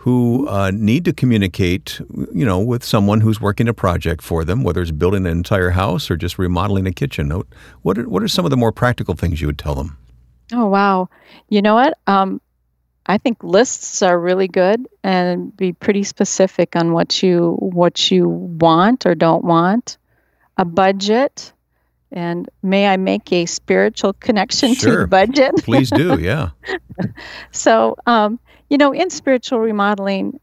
Who 0.07 0.47
uh, 0.47 0.71
need 0.73 1.03
to 1.03 1.11
communicate, 1.11 1.99
you 2.33 2.45
know, 2.45 2.61
with 2.61 2.81
someone 2.81 3.19
who's 3.19 3.41
working 3.41 3.67
a 3.67 3.73
project 3.73 4.23
for 4.23 4.45
them, 4.45 4.63
whether 4.63 4.81
it's 4.81 4.89
building 4.89 5.25
an 5.25 5.31
entire 5.33 5.71
house 5.71 6.09
or 6.09 6.15
just 6.15 6.39
remodeling 6.39 6.87
a 6.87 6.93
kitchen. 6.93 7.29
What 7.81 7.97
are, 7.97 8.07
what 8.07 8.23
are 8.23 8.29
some 8.29 8.45
of 8.45 8.51
the 8.51 8.55
more 8.55 8.71
practical 8.71 9.15
things 9.15 9.41
you 9.41 9.47
would 9.47 9.59
tell 9.59 9.75
them? 9.75 9.97
Oh 10.53 10.67
wow! 10.67 11.09
You 11.49 11.61
know 11.61 11.75
what? 11.75 11.97
Um, 12.07 12.39
I 13.07 13.17
think 13.17 13.43
lists 13.43 14.01
are 14.01 14.17
really 14.17 14.47
good 14.47 14.87
and 15.03 15.55
be 15.57 15.73
pretty 15.73 16.03
specific 16.03 16.77
on 16.77 16.93
what 16.93 17.21
you 17.21 17.57
what 17.59 18.09
you 18.09 18.29
want 18.29 19.05
or 19.05 19.13
don't 19.13 19.43
want. 19.43 19.97
A 20.55 20.63
budget, 20.63 21.51
and 22.13 22.49
may 22.63 22.87
I 22.87 22.95
make 22.95 23.33
a 23.33 23.45
spiritual 23.45 24.13
connection 24.13 24.73
sure. 24.73 25.01
to 25.01 25.07
budget? 25.07 25.53
Please 25.57 25.89
do, 25.89 26.17
yeah. 26.21 26.51
so, 27.51 27.97
um, 28.05 28.39
you 28.69 28.77
know, 28.77 28.93
in 28.93 29.09
spiritual 29.09 29.59
remodeling 29.59 30.39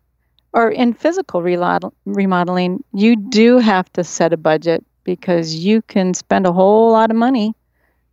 or 0.52 0.70
in 0.70 0.94
physical 0.94 1.42
remodeling, 1.42 2.84
you 2.92 3.16
do 3.16 3.58
have 3.58 3.92
to 3.94 4.04
set 4.04 4.32
a 4.32 4.36
budget 4.36 4.84
because 5.02 5.54
you 5.54 5.82
can 5.82 6.14
spend 6.14 6.46
a 6.46 6.52
whole 6.52 6.92
lot 6.92 7.10
of 7.10 7.16
money 7.16 7.54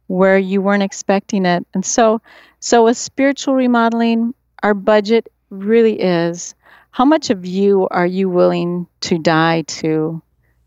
where 0.07 0.37
you 0.37 0.61
weren't 0.61 0.83
expecting 0.83 1.45
it. 1.45 1.65
And 1.73 1.85
so, 1.85 2.21
so 2.59 2.85
with 2.85 2.97
spiritual 2.97 3.55
remodeling, 3.55 4.33
our 4.63 4.73
budget 4.73 5.31
really 5.49 6.01
is 6.01 6.55
how 6.89 7.05
much 7.05 7.29
of 7.29 7.45
you 7.45 7.87
are 7.91 8.05
you 8.05 8.29
willing 8.29 8.87
to 9.01 9.17
die 9.17 9.61
to? 9.61 10.21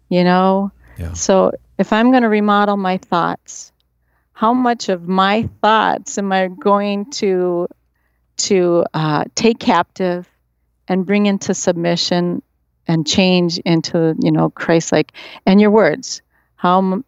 You 0.08 0.24
know? 0.24 0.72
Yeah. 0.96 1.12
So 1.12 1.52
if 1.78 1.92
I'm 1.92 2.10
going 2.10 2.22
to 2.22 2.28
remodel 2.28 2.76
my 2.76 2.96
thoughts, 2.96 3.72
how 4.32 4.54
much 4.54 4.88
of 4.88 5.08
my 5.08 5.48
thoughts 5.60 6.18
am 6.18 6.32
I 6.32 6.48
going 6.48 7.10
to 7.12 7.68
to 8.36 8.84
uh, 8.94 9.24
take 9.34 9.58
captive 9.58 10.28
and 10.88 11.06
bring 11.06 11.26
into 11.26 11.54
submission 11.54 12.42
and 12.86 13.06
change 13.06 13.58
into 13.58 14.14
you 14.20 14.30
know 14.30 14.50
Christ-like? 14.50 15.12
And 15.46 15.60
your 15.60 15.70
words, 15.70 16.22
how 16.56 17.02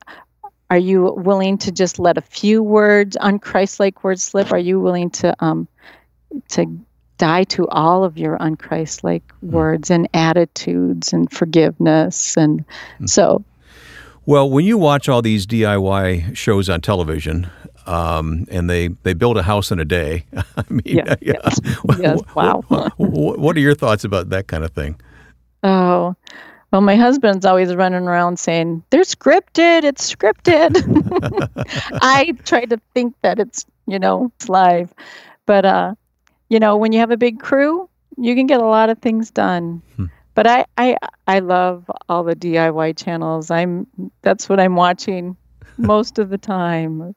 are 0.70 0.78
you 0.78 1.12
willing 1.16 1.58
to 1.58 1.72
just 1.72 1.98
let 1.98 2.18
a 2.18 2.22
few 2.22 2.62
words, 2.62 3.16
unchristlike 3.20 4.02
words 4.02 4.22
slip? 4.22 4.52
Are 4.52 4.58
you 4.58 4.80
willing 4.80 5.10
to 5.10 5.34
um, 5.44 5.68
to 6.50 6.66
die 7.18 7.44
to 7.44 7.66
all 7.68 8.04
of 8.04 8.18
your 8.18 8.36
unchristlike 8.38 9.22
mm. 9.42 9.50
words 9.50 9.90
and 9.90 10.08
attitudes 10.12 11.12
and 11.12 11.30
forgiveness? 11.30 12.36
And 12.36 12.64
mm. 13.00 13.08
so, 13.08 13.44
well, 14.24 14.50
when 14.50 14.64
you 14.64 14.76
watch 14.76 15.08
all 15.08 15.22
these 15.22 15.46
DIY 15.46 16.36
shows 16.36 16.68
on 16.68 16.80
television, 16.80 17.48
um, 17.86 18.46
and 18.50 18.68
they, 18.68 18.88
they 18.88 19.14
build 19.14 19.36
a 19.36 19.42
house 19.42 19.70
in 19.70 19.78
a 19.78 19.84
day. 19.84 20.24
I 20.56 20.64
mean, 20.68 20.82
yeah, 20.84 21.14
yeah. 21.20 21.34
Yes. 21.44 21.60
yes. 21.98 22.20
Wow. 22.34 22.62
what, 22.96 23.38
what 23.38 23.56
are 23.56 23.60
your 23.60 23.74
thoughts 23.74 24.04
about 24.04 24.30
that 24.30 24.48
kind 24.48 24.64
of 24.64 24.72
thing? 24.72 25.00
Oh, 25.62 26.14
well, 26.72 26.80
my 26.80 26.96
husband's 26.96 27.46
always 27.46 27.74
running 27.74 28.06
around 28.06 28.38
saying, 28.38 28.82
they're 28.90 29.02
scripted, 29.02 29.84
it's 29.84 30.12
scripted. 30.12 30.76
I 32.02 32.32
try 32.44 32.64
to 32.66 32.80
think 32.92 33.14
that 33.22 33.38
it's, 33.38 33.64
you 33.86 33.98
know, 33.98 34.32
it's 34.36 34.48
live. 34.48 34.92
But, 35.46 35.64
uh, 35.64 35.94
you 36.48 36.58
know, 36.58 36.76
when 36.76 36.92
you 36.92 36.98
have 36.98 37.10
a 37.10 37.16
big 37.16 37.40
crew, 37.40 37.88
you 38.18 38.34
can 38.34 38.46
get 38.46 38.60
a 38.60 38.66
lot 38.66 38.90
of 38.90 38.98
things 38.98 39.30
done. 39.30 39.80
Hmm. 39.96 40.06
But 40.34 40.46
I, 40.46 40.66
I, 40.76 40.96
I 41.26 41.38
love 41.38 41.90
all 42.08 42.24
the 42.24 42.36
DIY 42.36 42.96
channels. 42.98 43.50
I'm, 43.50 43.86
that's 44.22 44.48
what 44.48 44.60
I'm 44.60 44.76
watching 44.76 45.36
most 45.78 46.18
of 46.18 46.28
the 46.28 46.38
time. 46.38 47.14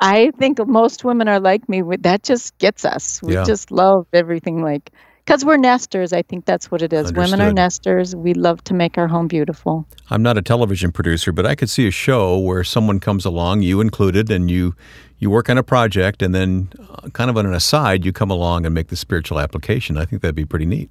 I 0.00 0.32
think 0.38 0.64
most 0.66 1.04
women 1.04 1.28
are 1.28 1.40
like 1.40 1.68
me. 1.68 1.82
That 2.00 2.22
just 2.22 2.56
gets 2.58 2.84
us. 2.84 3.22
We 3.22 3.34
yeah. 3.34 3.44
just 3.44 3.70
love 3.70 4.06
everything 4.12 4.62
like 4.62 4.90
because 5.24 5.44
we're 5.44 5.56
nesters. 5.56 6.12
I 6.12 6.22
think 6.22 6.44
that's 6.44 6.70
what 6.70 6.82
it 6.82 6.92
is. 6.92 7.08
Understood. 7.08 7.16
Women 7.16 7.40
are 7.46 7.52
nesters. 7.52 8.16
We 8.16 8.34
love 8.34 8.62
to 8.64 8.74
make 8.74 8.98
our 8.98 9.06
home 9.06 9.28
beautiful. 9.28 9.86
I'm 10.10 10.22
not 10.22 10.36
a 10.36 10.42
television 10.42 10.90
producer, 10.90 11.32
but 11.32 11.46
I 11.46 11.54
could 11.54 11.70
see 11.70 11.86
a 11.86 11.92
show 11.92 12.38
where 12.38 12.64
someone 12.64 12.98
comes 13.00 13.24
along, 13.24 13.62
you 13.62 13.80
included, 13.80 14.30
and 14.30 14.50
you 14.50 14.74
you 15.18 15.30
work 15.30 15.48
on 15.48 15.56
a 15.56 15.62
project, 15.62 16.22
and 16.22 16.34
then 16.34 16.72
uh, 16.80 17.08
kind 17.10 17.30
of 17.30 17.36
on 17.36 17.46
an 17.46 17.54
aside, 17.54 18.04
you 18.04 18.12
come 18.12 18.30
along 18.30 18.66
and 18.66 18.74
make 18.74 18.88
the 18.88 18.96
spiritual 18.96 19.38
application. 19.38 19.96
I 19.96 20.04
think 20.04 20.22
that'd 20.22 20.34
be 20.34 20.44
pretty 20.44 20.66
neat. 20.66 20.90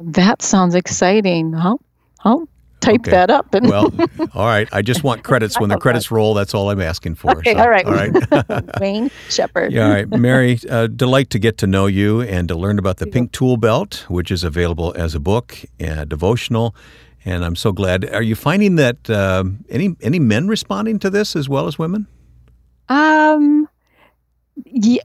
That 0.00 0.40
sounds 0.40 0.74
exciting. 0.74 1.52
Huh? 1.52 1.76
How? 2.20 2.48
Type 2.86 3.00
okay. 3.00 3.10
that 3.10 3.30
up. 3.30 3.52
And 3.52 3.68
well, 3.68 3.92
all 4.34 4.46
right. 4.46 4.68
I 4.72 4.80
just 4.80 5.02
want 5.02 5.24
credits 5.24 5.58
when 5.58 5.70
the 5.70 5.76
credits 5.76 6.12
roll. 6.12 6.34
That's 6.34 6.54
all 6.54 6.70
I'm 6.70 6.80
asking 6.80 7.16
for. 7.16 7.32
Okay, 7.38 7.54
so, 7.54 7.60
all 7.60 7.68
right. 7.68 7.84
All 7.84 7.92
right. 7.92 8.64
Wayne 8.80 9.10
Shepherd. 9.28 9.72
Yeah, 9.72 9.86
all 9.86 9.92
right. 9.92 10.08
Mary, 10.08 10.58
uh, 10.70 10.86
delight 10.86 11.30
to 11.30 11.40
get 11.40 11.58
to 11.58 11.66
know 11.66 11.86
you 11.86 12.20
and 12.20 12.46
to 12.46 12.54
learn 12.54 12.78
about 12.78 12.98
the 12.98 13.08
Pink 13.08 13.32
Tool 13.32 13.56
Belt, 13.56 14.04
which 14.08 14.30
is 14.30 14.44
available 14.44 14.94
as 14.96 15.16
a 15.16 15.20
book, 15.20 15.58
and 15.80 16.08
devotional. 16.08 16.76
And 17.24 17.44
I'm 17.44 17.56
so 17.56 17.72
glad. 17.72 18.08
Are 18.14 18.22
you 18.22 18.36
finding 18.36 18.76
that 18.76 19.10
uh, 19.10 19.42
any 19.68 19.96
any 20.00 20.20
men 20.20 20.46
responding 20.46 21.00
to 21.00 21.10
this 21.10 21.34
as 21.34 21.48
well 21.48 21.66
as 21.66 21.76
women? 21.76 22.06
Um, 22.88 23.68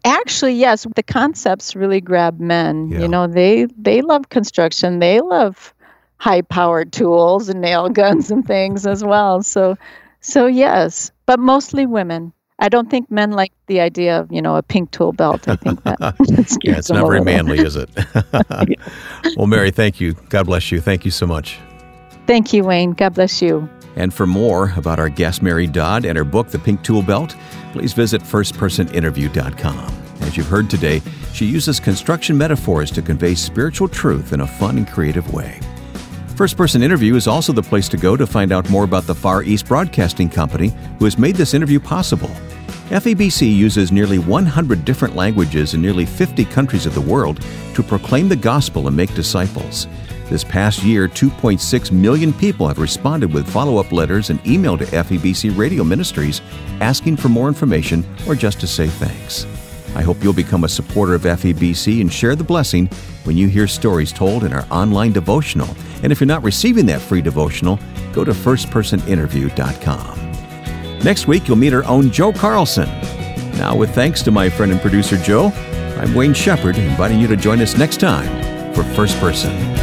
actually, 0.06 0.54
yes. 0.54 0.86
The 0.96 1.02
concepts 1.02 1.76
really 1.76 2.00
grab 2.00 2.40
men. 2.40 2.90
Yeah. 2.90 3.00
You 3.00 3.08
know, 3.08 3.26
they 3.26 3.66
they 3.76 4.04
love 4.04 4.30
construction. 4.30 5.00
They 5.00 5.20
love 5.20 5.74
high 6.22 6.44
powered 6.44 6.94
tools 6.94 7.50
and 7.50 7.60
nail 7.62 7.90
guns 8.02 8.30
and 8.30 8.46
things 8.46 8.86
as 8.86 9.04
well. 9.04 9.42
So, 9.42 9.76
so 10.22 10.46
yes, 10.46 11.12
but 11.26 11.40
mostly 11.40 11.86
women. 11.86 12.32
I 12.60 12.70
don't 12.70 12.92
think 12.92 13.10
men 13.10 13.32
like 13.32 13.52
the 13.66 13.80
idea 13.80 14.20
of 14.20 14.32
you 14.32 14.40
know 14.40 14.56
a 14.56 14.62
pink 14.62 14.92
tool 14.92 15.14
belt. 15.14 15.48
I 15.48 15.56
think 15.56 15.84
that 15.84 15.98
yeah, 16.64 16.78
it's 16.78 16.92
not 16.92 17.08
very 17.08 17.22
manly, 17.22 17.58
is 17.58 17.76
it? 17.76 17.90
well, 19.36 19.48
Mary, 19.48 19.72
thank 19.72 20.00
you. 20.00 20.14
God 20.30 20.46
bless 20.46 20.72
you. 20.72 20.80
Thank 20.80 21.04
you 21.04 21.10
so 21.10 21.26
much. 21.26 21.58
Thank 22.28 22.54
you, 22.54 22.64
Wayne. 22.64 22.92
God 22.92 23.16
bless 23.16 23.42
you. 23.42 23.68
And 23.96 24.14
for 24.14 24.28
more 24.28 24.74
about 24.78 25.00
our 25.00 25.10
guest 25.10 25.42
Mary 25.42 25.66
Dodd 25.66 26.06
and 26.06 26.16
her 26.18 26.24
book, 26.24 26.50
The 26.50 26.60
Pink 26.60 26.84
Tool 26.84 27.02
Belt, 27.02 27.36
please 27.74 27.94
visit 27.94 28.22
firstpersoninterview.com. 28.22 30.04
As 30.22 30.38
you've 30.38 30.48
heard 30.48 30.70
today, 30.70 31.02
she 31.34 31.46
uses 31.46 31.80
construction 31.80 32.38
metaphors 32.38 32.92
to 32.92 33.02
convey 33.02 33.34
spiritual 33.34 33.88
truth 33.88 34.34
in 34.34 34.42
a 34.42 34.48
fun 34.48 34.78
and 34.78 34.88
creative 34.88 35.34
way. 35.34 35.60
First 36.36 36.58
Person 36.58 36.82
Interview 36.82 37.16
is 37.16 37.28
also 37.28 37.54
the 37.54 37.62
place 37.62 37.88
to 37.90 37.98
go 37.98 38.16
to 38.16 38.26
find 38.26 38.52
out 38.52 38.70
more 38.70 38.84
about 38.84 39.06
the 39.06 39.14
Far 39.14 39.44
East 39.44 39.68
Broadcasting 39.68 40.30
Company, 40.30 40.74
who 40.98 41.06
has 41.06 41.18
made 41.18 41.36
this 41.36 41.54
interview 41.54 41.80
possible. 41.80 42.30
FEBC 42.90 43.56
uses 43.56 43.92
nearly 43.92 44.18
100 44.18 44.84
different 44.84 45.16
languages 45.16 45.74
in 45.74 45.82
nearly 45.82 46.06
50 46.06 46.46
countries 46.46 46.86
of 46.86 46.96
the 46.96 47.02
world 47.02 47.46
to 47.76 47.84
proclaim 47.84 48.28
the 48.28 48.36
gospel 48.36 48.88
and 48.88 48.98
make 48.98 49.14
disciples. 49.14 49.88
This 50.30 50.44
past 50.44 50.84
year, 50.84 51.08
2.6 51.08 51.92
million 51.92 52.34
people 52.34 52.68
have 52.68 52.80
responded 52.80 53.34
with 53.34 53.50
follow 53.50 53.78
up 53.78 53.92
letters 53.92 54.30
and 54.30 54.46
email 54.48 54.78
to 54.78 54.86
FEBC 54.86 55.56
Radio 55.58 55.84
Ministries 55.84 56.42
asking 56.80 57.18
for 57.18 57.30
more 57.30 57.50
information 57.50 58.06
or 58.28 58.36
just 58.36 58.60
to 58.62 58.68
say 58.68 58.88
thanks. 58.88 59.46
I 59.96 60.02
hope 60.02 60.24
you'll 60.24 60.34
become 60.34 60.64
a 60.64 60.70
supporter 60.70 61.16
of 61.16 61.24
FEBC 61.24 62.02
and 62.02 62.12
share 62.12 62.36
the 62.36 62.44
blessing 62.44 62.88
when 63.24 63.38
you 63.38 63.48
hear 63.48 63.68
stories 63.68 64.12
told 64.12 64.44
in 64.44 64.54
our 64.54 64.66
online 64.72 65.12
devotional. 65.12 65.70
And 66.04 66.12
if 66.12 66.20
you're 66.20 66.28
not 66.28 66.44
receiving 66.44 66.86
that 66.88 67.02
free 67.02 67.22
devotional, 67.22 67.80
go 68.14 68.24
to 68.24 68.32
firstpersoninterview.com. 68.32 71.02
Next 71.04 71.28
week, 71.28 71.48
you'll 71.48 71.58
meet 71.58 71.74
our 71.74 71.84
own 71.86 72.12
Joe 72.12 72.32
Carlson. 72.32 72.90
Now, 73.58 73.76
with 73.76 73.94
thanks 73.94 74.22
to 74.24 74.32
my 74.32 74.50
friend 74.50 74.72
and 74.72 74.82
producer 74.82 75.18
Joe, 75.18 75.52
I'm 76.00 76.16
Wayne 76.16 76.34
Shepherd, 76.34 76.78
inviting 76.78 77.20
you 77.20 77.28
to 77.28 77.36
join 77.36 77.62
us 77.62 77.78
next 77.78 78.00
time 78.00 78.74
for 78.74 78.84
First 78.84 79.20
Person. 79.20 79.81